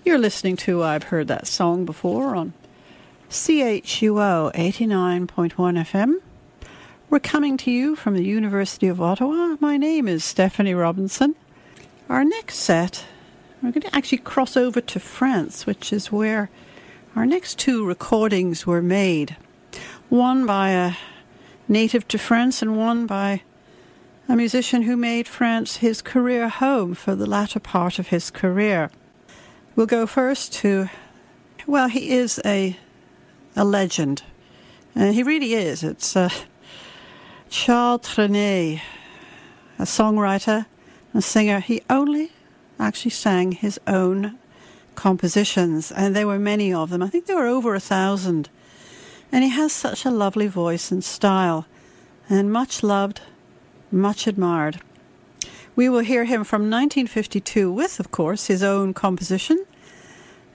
You're 0.03 0.19
listening 0.19 0.57
to 0.57 0.83
I've 0.83 1.05
Heard 1.05 1.29
That 1.29 1.47
Song 1.47 1.85
Before 1.85 2.35
on 2.35 2.55
CHUO 3.29 4.51
89.1 4.55 5.53
FM. 5.55 6.15
We're 7.11 7.19
coming 7.19 7.59
to 7.59 7.71
you 7.71 7.95
from 7.97 8.15
the 8.15 8.25
University 8.25 8.89
of 8.89 9.03
Ottawa. 9.03 9.57
My 9.61 9.77
name 9.77 10.09
is 10.09 10.25
Stephanie 10.25 10.73
Robinson. 10.73 11.35
Our 12.09 12.25
next 12.25 12.57
set, 12.57 13.05
we're 13.63 13.73
going 13.73 13.83
to 13.83 13.95
actually 13.95 14.19
cross 14.19 14.57
over 14.57 14.81
to 14.81 14.99
France, 14.99 15.67
which 15.67 15.93
is 15.93 16.11
where 16.11 16.49
our 17.15 17.27
next 17.27 17.59
two 17.59 17.85
recordings 17.85 18.67
were 18.67 18.83
made. 18.83 19.37
One 20.09 20.47
by 20.47 20.71
a 20.71 20.95
native 21.69 22.09
to 22.09 22.17
France 22.17 22.63
and 22.63 22.79
one 22.79 23.05
by 23.05 23.43
a 24.31 24.35
musician 24.35 24.83
who 24.83 24.97
made 24.97 25.29
France 25.29 25.77
his 25.77 26.01
career 26.01 26.49
home 26.49 26.95
for 26.95 27.15
the 27.15 27.27
latter 27.27 27.61
part 27.61 27.99
of 27.99 28.09
his 28.09 28.31
career. 28.31 28.91
We'll 29.81 29.87
go 29.87 30.07
first 30.07 30.53
to, 30.61 30.91
well, 31.67 31.89
he 31.89 32.11
is 32.11 32.39
a, 32.45 32.77
a 33.57 33.65
legend. 33.65 34.23
And 34.95 35.15
he 35.15 35.23
really 35.23 35.55
is. 35.55 35.83
It's 35.83 36.15
uh, 36.15 36.29
Charles 37.49 38.03
Trenet, 38.03 38.83
a 39.79 39.85
songwriter, 39.85 40.67
a 41.15 41.23
singer. 41.23 41.61
He 41.61 41.81
only 41.89 42.31
actually 42.79 43.13
sang 43.13 43.53
his 43.53 43.81
own 43.87 44.39
compositions, 44.97 45.91
and 45.91 46.15
there 46.15 46.27
were 46.27 46.39
many 46.39 46.75
of 46.75 46.91
them. 46.91 47.03
I 47.03 47.09
think 47.09 47.25
there 47.25 47.39
were 47.39 47.47
over 47.47 47.75
a 47.75 47.81
thousand. 47.81 48.51
And 49.33 49.45
he 49.45 49.49
has 49.49 49.73
such 49.73 50.05
a 50.05 50.11
lovely 50.11 50.47
voice 50.47 50.91
and 50.91 51.03
style, 51.03 51.65
and 52.29 52.53
much 52.53 52.83
loved, 52.83 53.23
much 53.91 54.27
admired. 54.27 54.83
We 55.75 55.89
will 55.89 56.01
hear 56.01 56.25
him 56.25 56.45
from 56.45 56.69
1952 56.69 57.73
with, 57.73 57.99
of 57.99 58.11
course, 58.11 58.49
his 58.49 58.63
own 58.63 58.93
composition. 58.93 59.65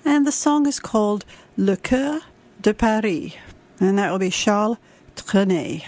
And 0.07 0.27
the 0.27 0.31
song 0.31 0.67
is 0.67 0.79
called 0.79 1.25
Le 1.57 1.75
Coeur 1.75 2.21
de 2.61 2.75
Paris. 2.75 3.33
And 3.79 3.97
that 3.97 4.11
will 4.11 4.19
be 4.19 4.29
Charles 4.29 4.77
Trenet. 5.15 5.83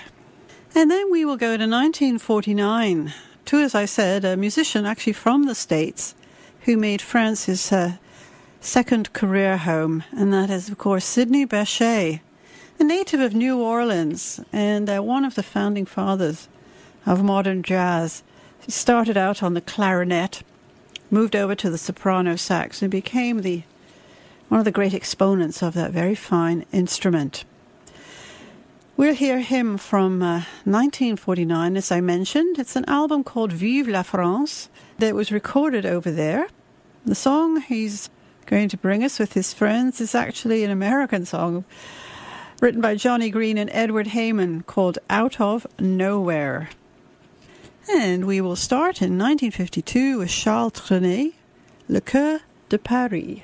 And 0.74 0.90
then 0.90 1.12
we 1.12 1.24
will 1.24 1.38
go 1.38 1.56
to 1.56 1.68
1949 1.68 3.14
to, 3.46 3.58
as 3.60 3.76
I 3.76 3.86
said, 3.86 4.26
a 4.26 4.36
musician 4.36 4.88
actually 4.88 5.14
from 5.14 5.44
the 5.44 5.54
States 5.54 6.16
who 6.62 6.78
made 6.78 7.00
France 7.00 7.46
his 7.46 7.72
uh, 7.72 7.94
second 8.60 9.14
career 9.14 9.56
home. 9.58 10.04
And 10.12 10.34
that 10.34 10.50
is, 10.50 10.68
of 10.68 10.80
course, 10.80 11.06
Sidney 11.06 11.46
Bechet, 11.46 12.20
a 12.80 12.84
native 12.84 13.20
of 13.20 13.36
New 13.36 13.60
Orleans 13.60 14.40
and 14.52 14.90
uh, 14.90 15.00
one 15.02 15.26
of 15.26 15.36
the 15.36 15.44
founding 15.44 15.86
fathers 15.86 16.48
of 17.06 17.24
modern 17.24 17.62
jazz. 17.62 18.24
He 18.62 18.72
started 18.72 19.16
out 19.16 19.44
on 19.44 19.54
the 19.54 19.62
clarinet, 19.62 20.42
moved 21.12 21.36
over 21.36 21.54
to 21.54 21.70
the 21.70 21.78
soprano 21.78 22.36
sax, 22.36 22.82
and 22.82 22.90
became 22.90 23.42
the 23.42 23.62
one 24.50 24.60
of 24.60 24.66
the 24.66 24.72
great 24.72 24.94
exponents 24.94 25.62
of 25.62 25.74
that 25.74 25.92
very 25.92 26.16
fine 26.16 26.66
instrument. 26.72 27.44
We'll 28.96 29.14
hear 29.14 29.42
him 29.42 29.78
from 29.78 30.24
uh, 30.24 30.46
1949, 30.64 31.78
as 31.78 31.92
I 31.92 32.02
mentioned. 32.02 32.58
It's 32.58 32.76
an 32.76 32.86
album 32.88 33.24
called 33.24 33.52
Vive 33.52 33.88
la 33.88 34.02
France 34.02 34.70
that 34.98 35.14
was 35.14 35.32
recorded 35.32 35.86
over 35.86 36.10
there. 36.10 36.48
The 37.06 37.14
song 37.14 37.62
he's 37.62 38.10
going 38.48 38.70
to 38.70 38.78
bring 38.78 39.04
us 39.04 39.20
with 39.20 39.34
his 39.34 39.54
friends 39.54 40.02
is 40.02 40.16
actually 40.16 40.64
an 40.64 40.72
American 40.72 41.26
song 41.26 41.64
written 42.60 42.82
by 42.82 42.96
Johnny 42.96 43.30
Green 43.30 43.58
and 43.58 43.70
Edward 43.72 44.08
Heyman 44.08 44.66
called 44.66 44.98
Out 45.10 45.40
of 45.40 45.68
Nowhere. 45.80 46.70
And 47.88 48.26
we 48.26 48.42
will 48.42 48.56
start 48.56 49.02
in 49.02 49.18
1952 49.18 50.18
with 50.18 50.30
Charles 50.30 50.74
Trenet, 50.74 51.34
Le 51.88 52.02
Coeur 52.02 52.40
de 52.70 52.78
Paris. 52.80 53.42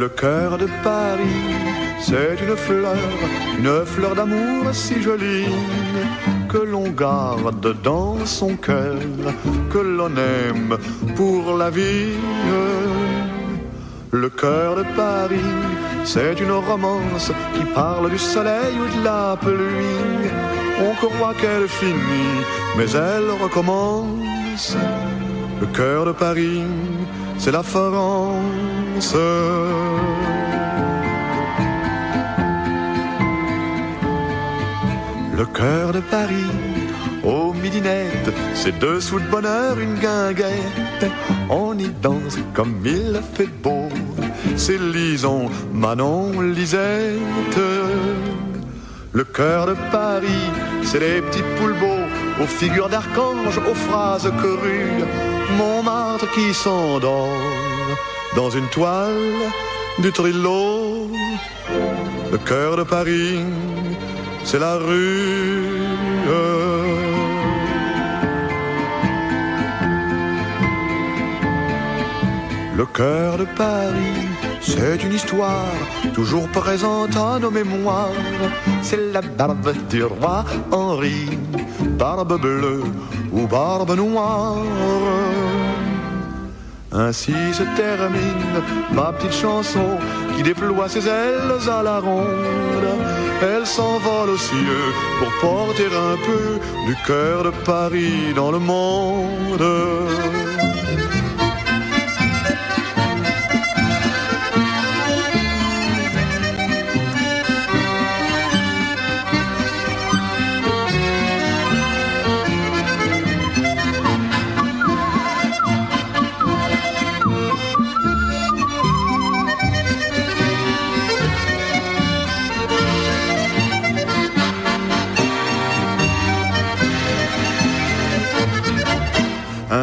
Le 0.00 0.08
cœur 0.08 0.56
de 0.56 0.66
Paris, 0.82 1.22
c'est 2.00 2.36
une 2.42 2.56
fleur, 2.56 2.96
une 3.58 3.84
fleur 3.84 4.14
d'amour 4.14 4.72
si 4.72 5.02
jolie 5.02 5.46
que 6.48 6.58
l'on 6.58 6.88
garde 6.90 7.76
dans 7.82 8.24
son 8.24 8.56
cœur, 8.56 8.96
que 9.68 9.78
l'on 9.78 10.10
aime 10.16 10.78
pour 11.16 11.56
la 11.56 11.70
vie. 11.70 12.14
Le 14.10 14.28
cœur 14.30 14.76
de 14.76 14.84
Paris, 14.96 15.52
c'est 16.04 16.40
une 16.40 16.52
romance 16.52 17.30
qui 17.54 17.64
parle 17.74 18.10
du 18.10 18.18
soleil 18.18 18.74
ou 18.78 18.98
de 18.98 19.04
la 19.04 19.36
pluie. 19.40 20.30
On 20.82 20.94
croit 20.94 21.34
qu'elle 21.34 21.68
finit, 21.68 22.40
mais 22.76 22.90
elle 22.92 23.30
recommence. 23.42 24.76
Le 25.60 25.66
cœur 25.66 26.06
de 26.06 26.12
Paris, 26.12 26.62
c'est 27.38 27.52
la 27.52 27.62
France. 27.62 29.14
Le 35.40 35.46
cœur 35.46 35.92
de 35.92 36.00
Paris, 36.00 36.52
aux 37.24 37.52
midinette, 37.52 38.30
c'est 38.54 38.78
deux 38.78 39.00
sous 39.00 39.20
de 39.20 39.26
bonheur, 39.26 39.78
une 39.78 39.94
guinguette. 39.94 41.10
On 41.48 41.78
y 41.78 41.88
danse 42.02 42.38
comme 42.54 42.74
il 42.84 43.20
fait 43.34 43.48
beau. 43.62 43.88
C'est 44.56 44.78
Lison, 44.78 45.50
Manon, 45.72 46.40
Lisette. 46.40 47.58
Le 49.12 49.24
cœur 49.24 49.66
de 49.66 49.74
Paris, 49.90 50.46
c'est 50.82 51.00
les 51.00 51.20
petits 51.20 51.42
poules 51.58 51.74
aux 52.40 52.46
figures 52.46 52.88
d'archanges, 52.88 53.58
aux 53.70 53.74
phrases 53.74 54.30
corues. 54.40 55.04
Montmartre 55.58 56.30
qui 56.32 56.54
s'endort 56.54 57.28
dans 58.36 58.50
une 58.50 58.68
toile 58.68 59.50
du 59.98 60.12
Trillo. 60.12 61.10
Le 62.32 62.38
cœur 62.38 62.76
de 62.76 62.84
Paris, 62.84 63.40
c'est 64.44 64.60
la 64.60 64.76
rue. 64.76 65.66
Le 72.76 72.86
cœur 72.86 73.36
de 73.36 73.44
Paris, 73.44 74.29
c'est 74.60 75.02
une 75.02 75.14
histoire 75.14 75.66
toujours 76.14 76.48
présente 76.48 77.16
à 77.16 77.38
nos 77.38 77.50
mémoires. 77.50 78.08
C'est 78.82 79.12
la 79.12 79.20
barbe 79.20 79.72
du 79.88 80.04
roi 80.04 80.44
Henri, 80.70 81.28
barbe 81.98 82.40
bleue 82.40 82.84
ou 83.32 83.46
barbe 83.46 83.96
noire. 83.96 84.56
Ainsi 86.92 87.32
se 87.52 87.62
termine 87.76 88.62
ma 88.92 89.12
petite 89.12 89.32
chanson 89.32 89.98
qui 90.36 90.42
déploie 90.42 90.88
ses 90.88 91.06
ailes 91.06 91.52
à 91.68 91.82
la 91.82 92.00
ronde. 92.00 92.88
Elle 93.42 93.64
s'envole 93.64 94.30
aux 94.30 94.36
cieux 94.36 94.92
pour 95.18 95.30
porter 95.40 95.86
un 95.86 96.16
peu 96.26 96.58
du 96.86 96.96
cœur 97.06 97.44
de 97.44 97.50
Paris 97.64 98.34
dans 98.34 98.50
le 98.50 98.58
monde. 98.58 99.62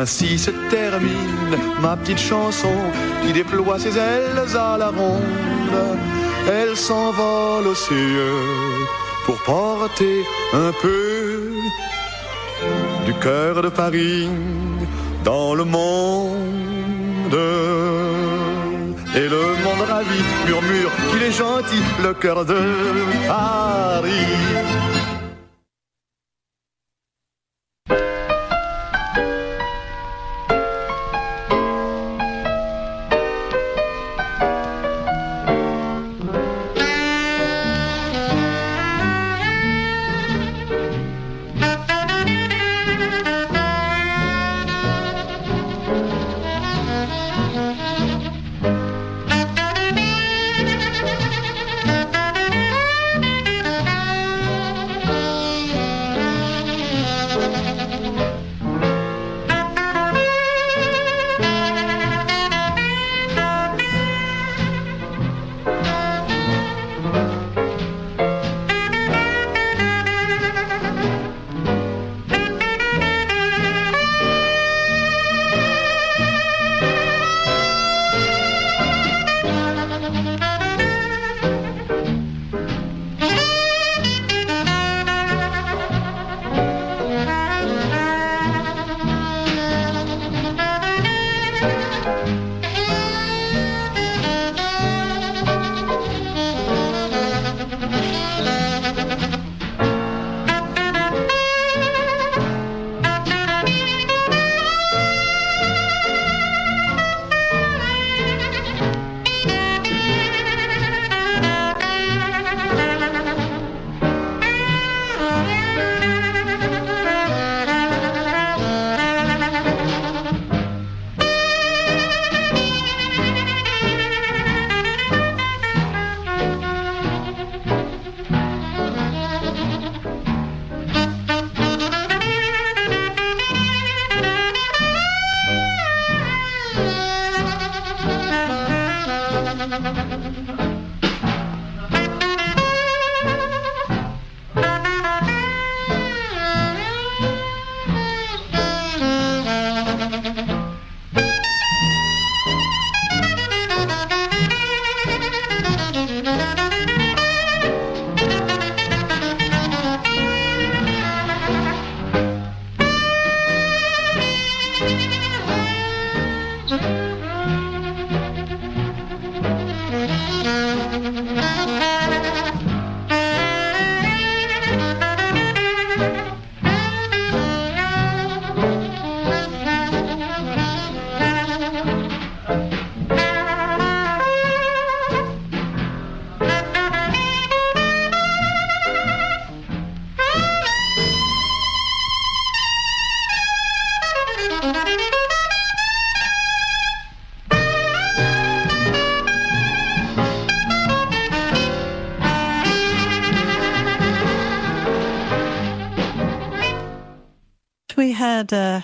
Ainsi 0.07 0.39
se 0.39 0.51
termine 0.69 1.57
ma 1.81 1.97
petite 1.97 2.17
chanson 2.17 2.77
qui 3.21 3.33
déploie 3.33 3.77
ses 3.77 3.97
ailes 3.97 4.41
à 4.55 4.77
la 4.77 4.87
ronde. 4.87 5.79
Elle 6.47 6.77
s'envole 6.77 7.67
aux 7.67 7.75
cieux 7.75 8.45
pour 9.25 9.35
porter 9.43 10.23
un 10.53 10.71
peu 10.81 11.51
du 13.05 13.13
cœur 13.15 13.61
de 13.61 13.67
Paris 13.67 14.29
dans 15.25 15.53
le 15.55 15.65
monde. 15.65 17.41
Et 19.13 19.27
le 19.35 19.45
monde 19.65 19.83
ravi 19.89 20.21
murmure 20.47 20.91
qu'il 21.11 21.23
est 21.23 21.37
gentil, 21.43 21.83
le 22.01 22.13
cœur 22.13 22.45
de 22.45 22.61
Paris. 23.27 24.96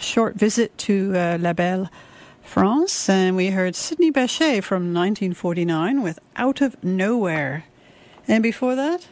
Short 0.04 0.36
visit 0.36 0.78
to 0.80 1.14
uh, 1.16 1.38
La 1.40 1.54
Belle 1.54 1.90
France, 2.44 3.10
and 3.10 3.36
we 3.36 3.48
heard 3.48 3.76
Sidney 3.76 4.12
Bechet 4.12 4.64
from 4.64 4.94
1949 4.94 6.04
with 6.04 6.20
Out 6.36 6.62
of 6.62 6.82
Nowhere. 6.84 7.66
And 8.28 8.44
before 8.44 8.76
that, 8.76 9.08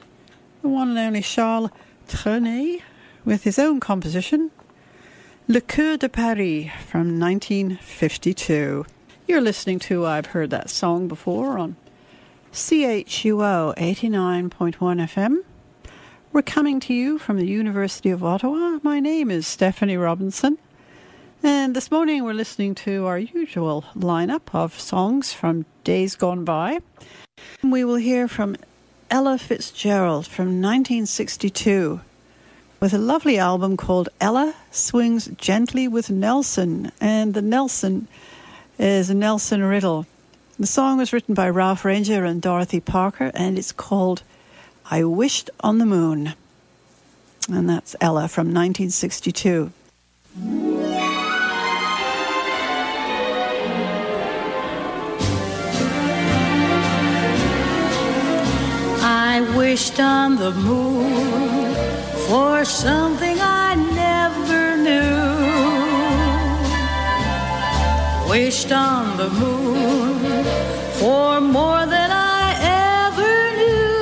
the 0.61 0.67
one 0.67 0.89
and 0.89 0.99
only 0.99 1.21
Charles 1.21 1.71
Trenet 2.07 2.81
with 3.25 3.43
his 3.43 3.57
own 3.57 3.79
composition, 3.79 4.51
Le 5.47 5.61
Coeur 5.61 5.97
de 5.97 6.09
Paris 6.09 6.69
from 6.87 7.19
1952. 7.19 8.85
You're 9.27 9.41
listening 9.41 9.79
to 9.79 10.05
I've 10.05 10.27
Heard 10.27 10.49
That 10.49 10.69
Song 10.69 11.07
Before 11.07 11.57
on 11.57 11.77
CHUO 12.51 13.75
89.1 13.75 14.75
FM. 14.77 15.37
We're 16.33 16.41
coming 16.41 16.79
to 16.81 16.93
you 16.93 17.17
from 17.17 17.37
the 17.37 17.47
University 17.47 18.09
of 18.09 18.23
Ottawa. 18.23 18.79
My 18.83 18.99
name 18.99 19.31
is 19.31 19.47
Stephanie 19.47 19.97
Robinson. 19.97 20.57
And 21.43 21.75
this 21.75 21.89
morning 21.89 22.23
we're 22.23 22.33
listening 22.33 22.75
to 22.75 23.07
our 23.07 23.17
usual 23.17 23.83
lineup 23.95 24.53
of 24.53 24.79
songs 24.79 25.33
from 25.33 25.65
days 25.83 26.15
gone 26.15 26.45
by. 26.45 26.81
We 27.63 27.83
will 27.83 27.95
hear 27.95 28.27
from 28.27 28.57
Ella 29.09 29.39
Fitzgerald 29.39 30.27
from 30.27 30.61
1962 30.61 32.01
with 32.79 32.93
a 32.93 32.99
lovely 32.99 33.39
album 33.39 33.75
called 33.75 34.09
Ella 34.19 34.53
Swings 34.69 35.29
Gently 35.37 35.87
with 35.87 36.11
Nelson. 36.11 36.91
And 37.01 37.33
the 37.33 37.41
Nelson 37.41 38.07
is 38.77 39.09
a 39.09 39.15
Nelson 39.15 39.63
Riddle. 39.63 40.05
The 40.59 40.67
song 40.67 40.99
was 40.99 41.11
written 41.11 41.33
by 41.33 41.49
Ralph 41.49 41.83
Rainger 41.83 42.23
and 42.23 42.39
Dorothy 42.39 42.79
Parker, 42.79 43.31
and 43.33 43.57
it's 43.57 43.71
called 43.71 44.21
I 44.91 45.03
Wished 45.05 45.49
on 45.61 45.79
the 45.79 45.87
Moon. 45.87 46.33
And 47.51 47.67
that's 47.67 47.95
Ella 47.99 48.27
from 48.27 48.53
1962. 48.53 49.71
Wished 59.71 60.01
on 60.01 60.35
the 60.35 60.51
moon 60.51 61.73
for 62.27 62.65
something 62.65 63.37
I 63.39 63.69
never 64.03 64.75
knew. 64.85 65.15
Wished 68.29 68.73
on 68.73 69.15
the 69.15 69.29
moon 69.29 70.43
for 70.99 71.39
more 71.39 71.85
than 71.85 72.09
I 72.11 72.45
ever 72.99 73.35
knew. 73.61 73.95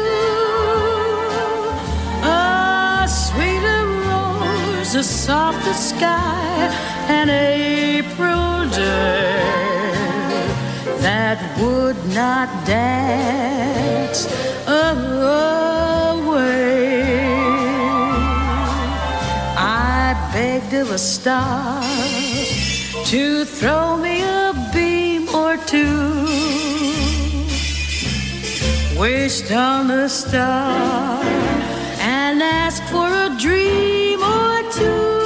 A 2.26 3.07
sweeter 3.07 3.86
rose, 4.09 4.95
a 4.95 5.03
softer 5.03 5.76
sky, 5.76 6.74
an 7.09 7.30
April 7.30 8.67
day 8.72 9.68
that 11.30 11.46
would 11.62 12.02
not 12.16 12.50
dance 12.66 14.26
away. 14.66 15.04
I 19.56 20.32
begged 20.34 20.74
of 20.74 20.90
a 20.90 20.98
star 20.98 21.84
to 23.12 23.46
throw 23.46 23.98
me 23.98 24.24
a 24.24 24.54
beam 24.74 25.30
or 25.30 25.58
two. 25.74 26.26
Wished 28.98 29.52
on 29.52 29.92
a 29.92 30.10
star 30.10 31.24
and 32.02 32.42
asked 32.42 32.86
for 32.94 33.08
a 33.08 33.30
dream 33.38 34.20
or 34.24 34.64
two. 34.72 35.18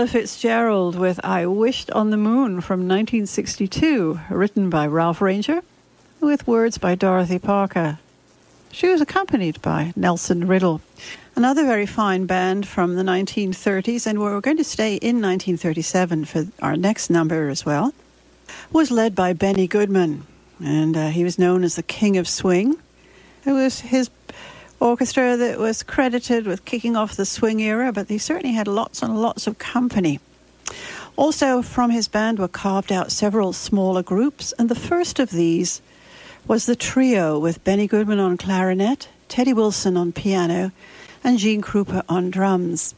Ella 0.00 0.08
Fitzgerald 0.08 0.96
with 0.96 1.20
I 1.22 1.44
Wished 1.44 1.90
on 1.90 2.08
the 2.08 2.16
Moon 2.16 2.62
from 2.62 2.88
1962, 2.88 4.18
written 4.30 4.70
by 4.70 4.86
Ralph 4.86 5.20
Rainger, 5.20 5.60
with 6.20 6.46
words 6.46 6.78
by 6.78 6.94
Dorothy 6.94 7.38
Parker. 7.38 7.98
She 8.72 8.88
was 8.88 9.02
accompanied 9.02 9.60
by 9.60 9.92
Nelson 9.94 10.46
Riddle, 10.46 10.80
another 11.36 11.66
very 11.66 11.84
fine 11.84 12.24
band 12.24 12.66
from 12.66 12.94
the 12.94 13.02
1930s, 13.02 14.06
and 14.06 14.18
we're 14.18 14.40
going 14.40 14.56
to 14.56 14.64
stay 14.64 14.94
in 14.94 15.16
1937 15.16 16.24
for 16.24 16.46
our 16.62 16.78
next 16.78 17.10
number 17.10 17.50
as 17.50 17.66
well. 17.66 17.92
Was 18.72 18.90
led 18.90 19.14
by 19.14 19.34
Benny 19.34 19.66
Goodman, 19.66 20.26
and 20.64 20.96
uh, 20.96 21.08
he 21.08 21.24
was 21.24 21.38
known 21.38 21.62
as 21.62 21.76
the 21.76 21.82
King 21.82 22.16
of 22.16 22.26
Swing. 22.26 22.78
It 23.44 23.52
was 23.52 23.80
his 23.80 24.08
orchestra 24.80 25.36
that 25.36 25.58
was 25.58 25.82
credited 25.82 26.46
with 26.46 26.64
kicking 26.64 26.96
off 26.96 27.16
the 27.16 27.26
swing 27.26 27.60
era, 27.60 27.92
but 27.92 28.08
he 28.08 28.18
certainly 28.18 28.54
had 28.54 28.66
lots 28.66 29.02
and 29.02 29.20
lots 29.20 29.46
of 29.46 29.58
company. 29.58 30.18
Also, 31.16 31.60
from 31.60 31.90
his 31.90 32.08
band 32.08 32.38
were 32.38 32.48
carved 32.48 32.90
out 32.90 33.12
several 33.12 33.52
smaller 33.52 34.02
groups, 34.02 34.52
and 34.58 34.68
the 34.68 34.74
first 34.74 35.18
of 35.18 35.30
these 35.30 35.82
was 36.46 36.66
the 36.66 36.74
trio 36.74 37.38
with 37.38 37.62
Benny 37.62 37.86
Goodman 37.86 38.18
on 38.18 38.36
clarinet, 38.36 39.08
Teddy 39.28 39.52
Wilson 39.52 39.96
on 39.96 40.12
piano, 40.12 40.72
and 41.22 41.38
Gene 41.38 41.60
Krupa 41.60 42.02
on 42.08 42.30
drums. 42.30 42.94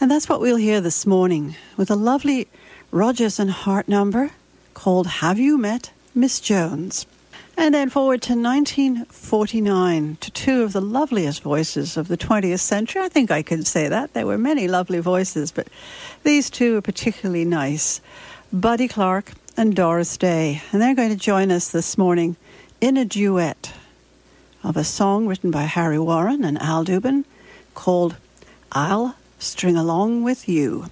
And 0.00 0.10
that's 0.10 0.28
what 0.28 0.40
we'll 0.40 0.56
hear 0.56 0.80
this 0.80 1.06
morning 1.06 1.56
with 1.76 1.90
a 1.90 1.96
lovely 1.96 2.46
Rodgers 2.92 3.40
and 3.40 3.50
Hart 3.50 3.88
number 3.88 4.30
called 4.72 5.08
Have 5.08 5.40
You 5.40 5.58
Met 5.58 5.90
Miss 6.14 6.38
Jones? 6.38 7.04
And 7.60 7.74
then 7.74 7.90
forward 7.90 8.22
to 8.22 8.34
1949 8.34 10.18
to 10.20 10.30
two 10.30 10.62
of 10.62 10.72
the 10.72 10.80
loveliest 10.80 11.42
voices 11.42 11.96
of 11.96 12.06
the 12.06 12.16
20th 12.16 12.60
century. 12.60 13.02
I 13.02 13.08
think 13.08 13.32
I 13.32 13.42
can 13.42 13.64
say 13.64 13.88
that. 13.88 14.14
There 14.14 14.26
were 14.26 14.38
many 14.38 14.68
lovely 14.68 15.00
voices, 15.00 15.50
but 15.50 15.66
these 16.22 16.50
two 16.50 16.76
are 16.76 16.80
particularly 16.80 17.44
nice 17.44 18.00
Buddy 18.52 18.86
Clark 18.86 19.32
and 19.56 19.74
Doris 19.74 20.16
Day. 20.16 20.62
And 20.70 20.80
they're 20.80 20.94
going 20.94 21.10
to 21.10 21.16
join 21.16 21.50
us 21.50 21.68
this 21.72 21.98
morning 21.98 22.36
in 22.80 22.96
a 22.96 23.04
duet 23.04 23.72
of 24.62 24.76
a 24.76 24.84
song 24.84 25.26
written 25.26 25.50
by 25.50 25.62
Harry 25.62 25.98
Warren 25.98 26.44
and 26.44 26.62
Al 26.62 26.84
Dubin 26.84 27.24
called 27.74 28.16
I'll 28.70 29.16
String 29.40 29.76
Along 29.76 30.22
with 30.22 30.48
You. 30.48 30.90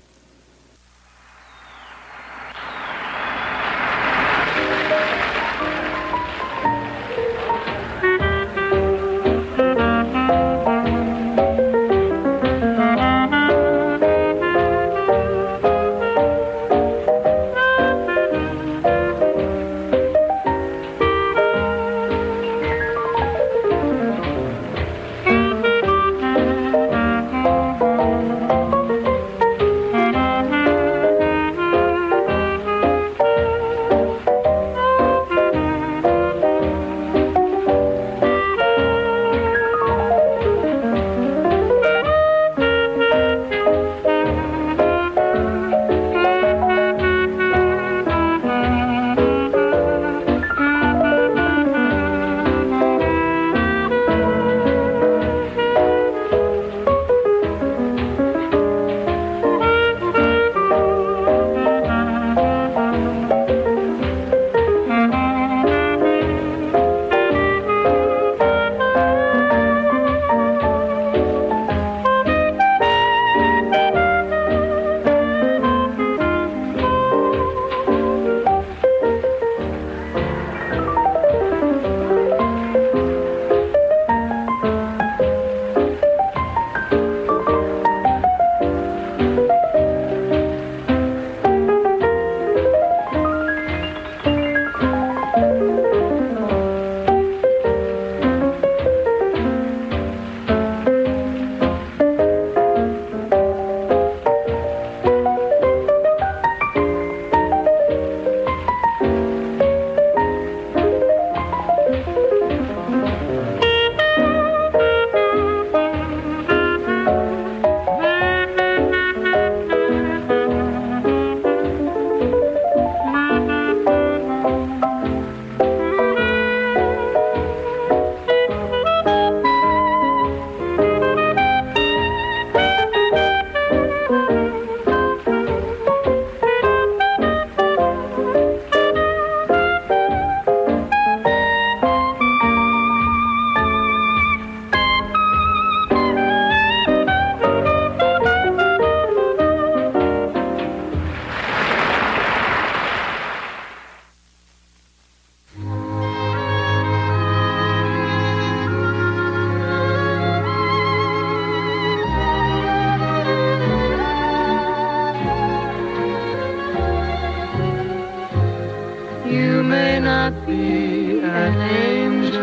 Be 170.46 171.18
an 171.20 171.54
angel. 171.60 172.40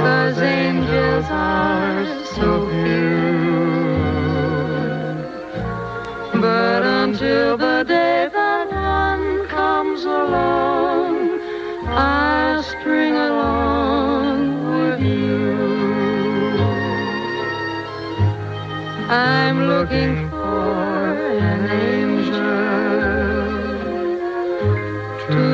Cause 0.00 0.38
angels 0.38 1.24
are 1.30 2.24
so 2.34 2.68
few. 2.68 3.18
But 6.40 6.82
until 6.82 7.56
the 7.56 7.84
day 7.84 8.28
that 8.32 8.68
one 8.70 9.46
comes 9.48 10.04
along, 10.04 11.40
I'll 11.88 12.62
string 12.62 13.14
along 13.14 14.40
with 14.70 15.00
you. 15.00 15.56
I'm 19.08 19.68
looking 19.68 20.27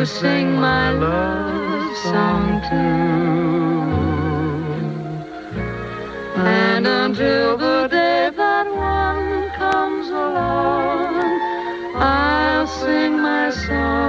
to 0.05 0.11
sing 0.11 0.55
my 0.61 0.90
love 0.90 1.96
song 1.96 2.61
to. 2.68 2.84
And 6.42 6.86
until 6.86 7.57
the 7.57 7.88
day 7.88 8.30
that 8.36 8.66
one 8.74 9.48
comes 9.52 10.09
along, 10.09 11.14
I'll 11.96 12.66
sing 12.66 13.12
my 13.18 13.48
song 13.50 14.03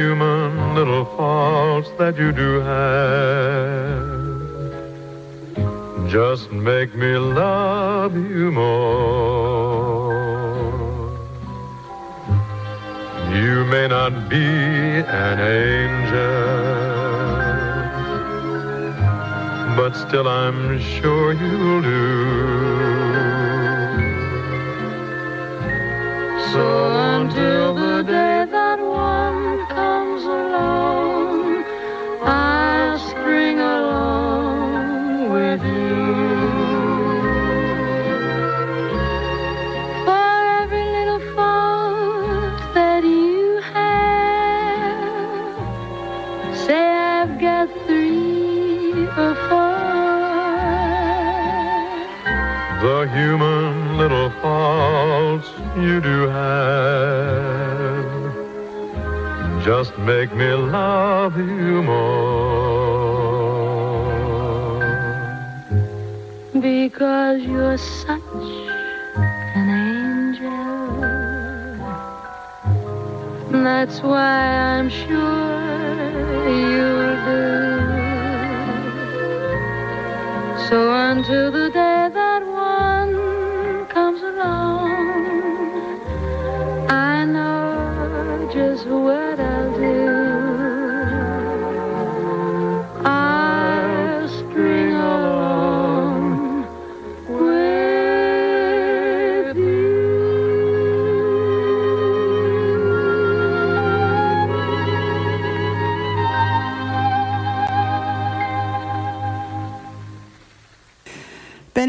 human 0.00 0.74
little 0.74 1.04
faults 1.16 1.90
that 1.98 2.16
you 2.16 2.32
do 2.32 2.50
have 2.60 4.20
just 6.08 6.50
make 6.50 6.94
me 6.94 7.12
love 7.18 8.12
you 8.16 8.50
more. 8.50 10.10
You 13.40 13.54
may 13.74 13.86
not 13.96 14.12
be 14.34 14.48
an 15.26 15.38
angel, 15.38 16.46
but 19.78 19.92
still 20.04 20.26
I'm 20.26 20.80
sure 20.80 21.28
you'll 21.34 21.82
do. 21.82 22.00
So 26.52 26.89
faults 55.30 55.50
you 55.76 56.00
do 56.00 56.26
have 56.28 57.20
just 59.64 59.96
make 59.98 60.32
me 60.34 60.52
love 60.52 61.36
you 61.36 61.82
more. 61.82 62.40
Because 66.52 67.42
you're 67.42 67.78
such 67.78 68.20
an 69.58 69.68
angel. 69.94 71.00
That's 73.62 74.00
why 74.00 74.38
I'm 74.74 74.88
sure 74.88 75.68
you'll 76.72 77.16
do. 77.30 77.48
So 80.68 80.78
until 81.10 81.46
the 81.52 81.70
day 81.70 81.79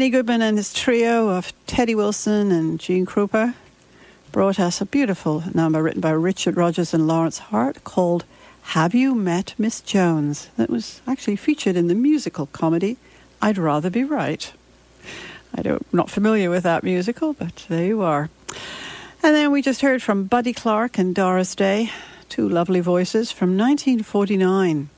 Benny 0.02 0.10
Goodman 0.10 0.42
and 0.42 0.56
his 0.56 0.74
trio 0.74 1.28
of 1.28 1.52
Teddy 1.68 1.94
Wilson 1.94 2.50
and 2.50 2.80
Gene 2.80 3.06
Krupa 3.06 3.54
brought 4.32 4.58
us 4.58 4.80
a 4.80 4.84
beautiful 4.84 5.44
number 5.54 5.80
written 5.80 6.00
by 6.00 6.10
Richard 6.10 6.56
Rodgers 6.56 6.92
and 6.92 7.06
Lawrence 7.06 7.38
Hart 7.38 7.84
called 7.84 8.24
Have 8.62 8.96
You 8.96 9.14
Met 9.14 9.54
Miss 9.58 9.80
Jones? 9.80 10.50
That 10.56 10.70
was 10.70 11.02
actually 11.06 11.36
featured 11.36 11.76
in 11.76 11.86
the 11.86 11.94
musical 11.94 12.46
comedy 12.46 12.96
I'd 13.40 13.56
Rather 13.56 13.90
Be 13.90 14.02
Right. 14.02 14.52
I 15.54 15.62
don't, 15.62 15.86
not 15.94 16.10
familiar 16.10 16.50
with 16.50 16.64
that 16.64 16.82
musical, 16.82 17.32
but 17.32 17.64
there 17.68 17.86
you 17.86 18.02
are. 18.02 18.28
And 19.22 19.36
then 19.36 19.52
we 19.52 19.62
just 19.62 19.82
heard 19.82 20.02
from 20.02 20.24
Buddy 20.24 20.52
Clark 20.52 20.98
and 20.98 21.14
Doris 21.14 21.54
Day, 21.54 21.92
two 22.28 22.48
lovely 22.48 22.80
voices 22.80 23.30
from 23.30 23.56
1949. 23.56 24.90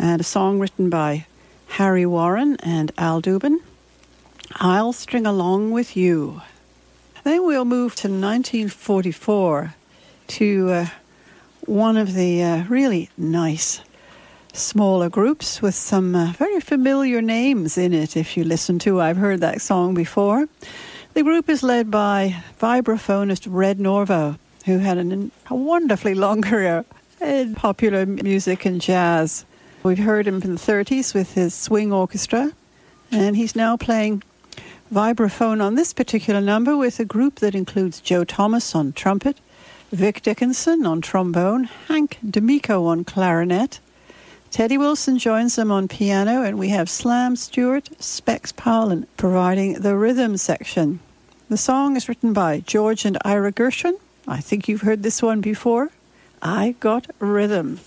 And 0.00 0.20
a 0.20 0.24
song 0.24 0.58
written 0.58 0.90
by 0.90 1.26
Harry 1.74 2.06
Warren 2.06 2.56
and 2.60 2.92
Al 2.96 3.20
Dubin. 3.20 3.58
I'll 4.52 4.92
string 4.92 5.26
along 5.26 5.72
with 5.72 5.96
you. 5.96 6.40
Then 7.24 7.44
we'll 7.44 7.64
move 7.64 7.96
to 7.96 8.06
1944 8.06 9.74
to 10.28 10.70
uh, 10.70 10.86
one 11.62 11.96
of 11.96 12.14
the 12.14 12.40
uh, 12.44 12.64
really 12.68 13.10
nice 13.18 13.80
smaller 14.52 15.08
groups 15.10 15.60
with 15.60 15.74
some 15.74 16.14
uh, 16.14 16.32
very 16.38 16.60
familiar 16.60 17.20
names 17.20 17.76
in 17.76 17.92
it. 17.92 18.16
If 18.16 18.36
you 18.36 18.44
listen 18.44 18.78
to, 18.78 19.00
I've 19.00 19.16
heard 19.16 19.40
that 19.40 19.60
song 19.60 19.94
before. 19.94 20.46
The 21.14 21.24
group 21.24 21.48
is 21.48 21.64
led 21.64 21.90
by 21.90 22.36
vibraphonist 22.60 23.48
Red 23.50 23.80
Norvo, 23.80 24.38
who 24.64 24.78
had 24.78 24.98
an, 24.98 25.32
a 25.50 25.56
wonderfully 25.56 26.14
long 26.14 26.40
career 26.50 26.84
in 27.20 27.56
popular 27.56 28.06
music 28.06 28.64
and 28.64 28.80
jazz. 28.80 29.44
We've 29.84 29.98
heard 29.98 30.26
him 30.26 30.40
in 30.40 30.54
the 30.54 30.60
30s 30.60 31.12
with 31.12 31.34
his 31.34 31.52
swing 31.52 31.92
orchestra, 31.92 32.52
and 33.12 33.36
he's 33.36 33.54
now 33.54 33.76
playing 33.76 34.22
vibraphone 34.90 35.62
on 35.62 35.74
this 35.74 35.92
particular 35.92 36.40
number 36.40 36.74
with 36.74 36.98
a 37.00 37.04
group 37.04 37.34
that 37.40 37.54
includes 37.54 38.00
Joe 38.00 38.24
Thomas 38.24 38.74
on 38.74 38.94
trumpet, 38.94 39.36
Vic 39.92 40.22
Dickenson 40.22 40.86
on 40.86 41.02
trombone, 41.02 41.64
Hank 41.64 42.16
D'Amico 42.28 42.86
on 42.86 43.04
clarinet. 43.04 43.78
Teddy 44.50 44.78
Wilson 44.78 45.18
joins 45.18 45.56
them 45.56 45.70
on 45.70 45.86
piano, 45.86 46.42
and 46.42 46.58
we 46.58 46.70
have 46.70 46.88
Slam 46.88 47.36
Stewart, 47.36 47.90
Specs 48.02 48.52
Powell 48.52 49.04
providing 49.18 49.74
the 49.74 49.96
rhythm 49.96 50.38
section. 50.38 51.00
The 51.50 51.58
song 51.58 51.94
is 51.94 52.08
written 52.08 52.32
by 52.32 52.60
George 52.60 53.04
and 53.04 53.18
Ira 53.22 53.52
Gershwin. 53.52 54.00
I 54.26 54.40
think 54.40 54.66
you've 54.66 54.80
heard 54.80 55.02
this 55.02 55.22
one 55.22 55.42
before. 55.42 55.90
I 56.40 56.74
Got 56.80 57.08
Rhythm. 57.18 57.80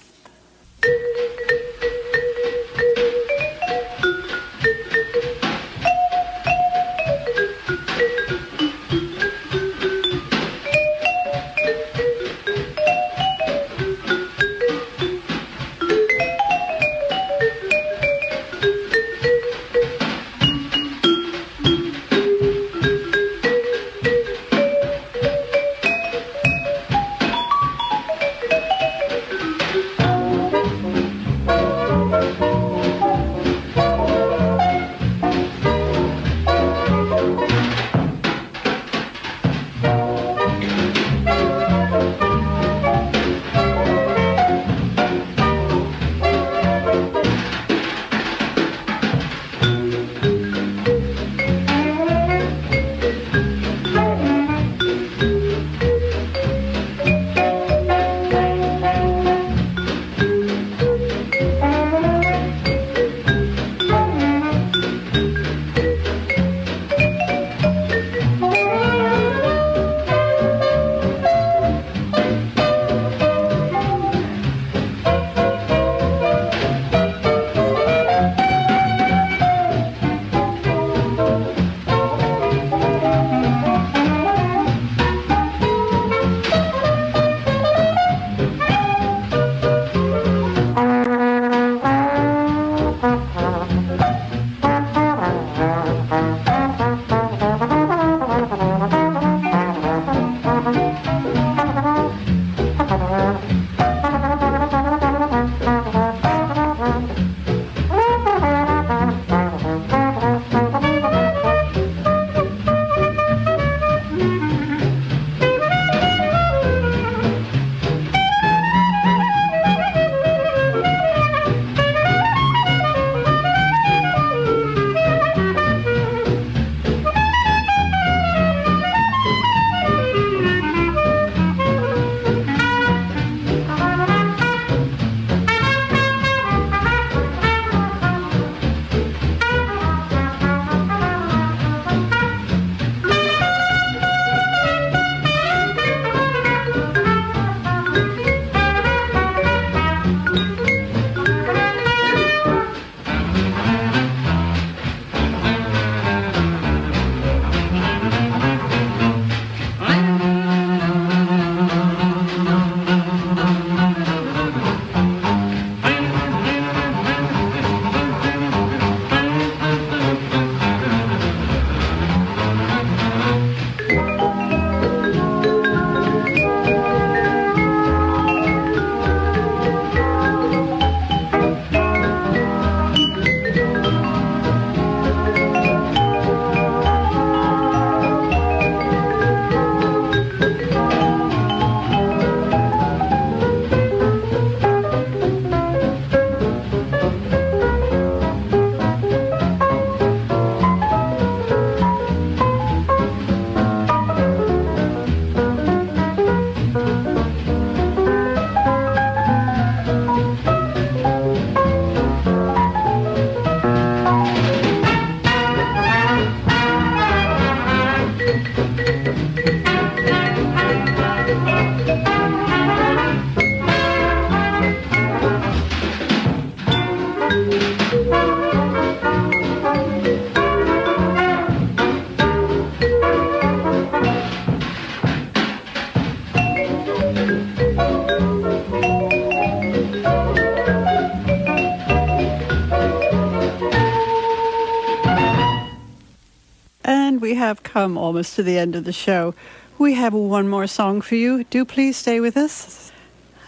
Come 247.87 247.97
almost 247.97 248.35
to 248.35 248.43
the 248.43 248.57
end 248.57 248.75
of 248.75 248.83
the 248.83 248.91
show. 248.91 249.33
We 249.77 249.93
have 249.93 250.13
one 250.13 250.49
more 250.49 250.67
song 250.67 250.99
for 250.99 251.15
you. 251.15 251.45
Do 251.45 251.63
please 251.63 251.95
stay 251.95 252.19
with 252.19 252.35
us. 252.35 252.91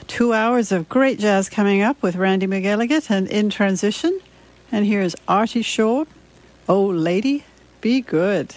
Two 0.08 0.32
hours 0.32 0.72
of 0.72 0.88
great 0.88 1.20
jazz 1.20 1.50
coming 1.50 1.82
up 1.82 2.02
with 2.02 2.16
Randy 2.16 2.48
McElligott 2.48 3.10
and 3.10 3.28
In 3.28 3.50
Transition. 3.50 4.18
And 4.72 4.86
here's 4.86 5.14
Artie 5.28 5.62
Shaw. 5.62 6.06
Oh, 6.70 6.86
lady, 6.86 7.44
be 7.82 8.00
good. 8.00 8.56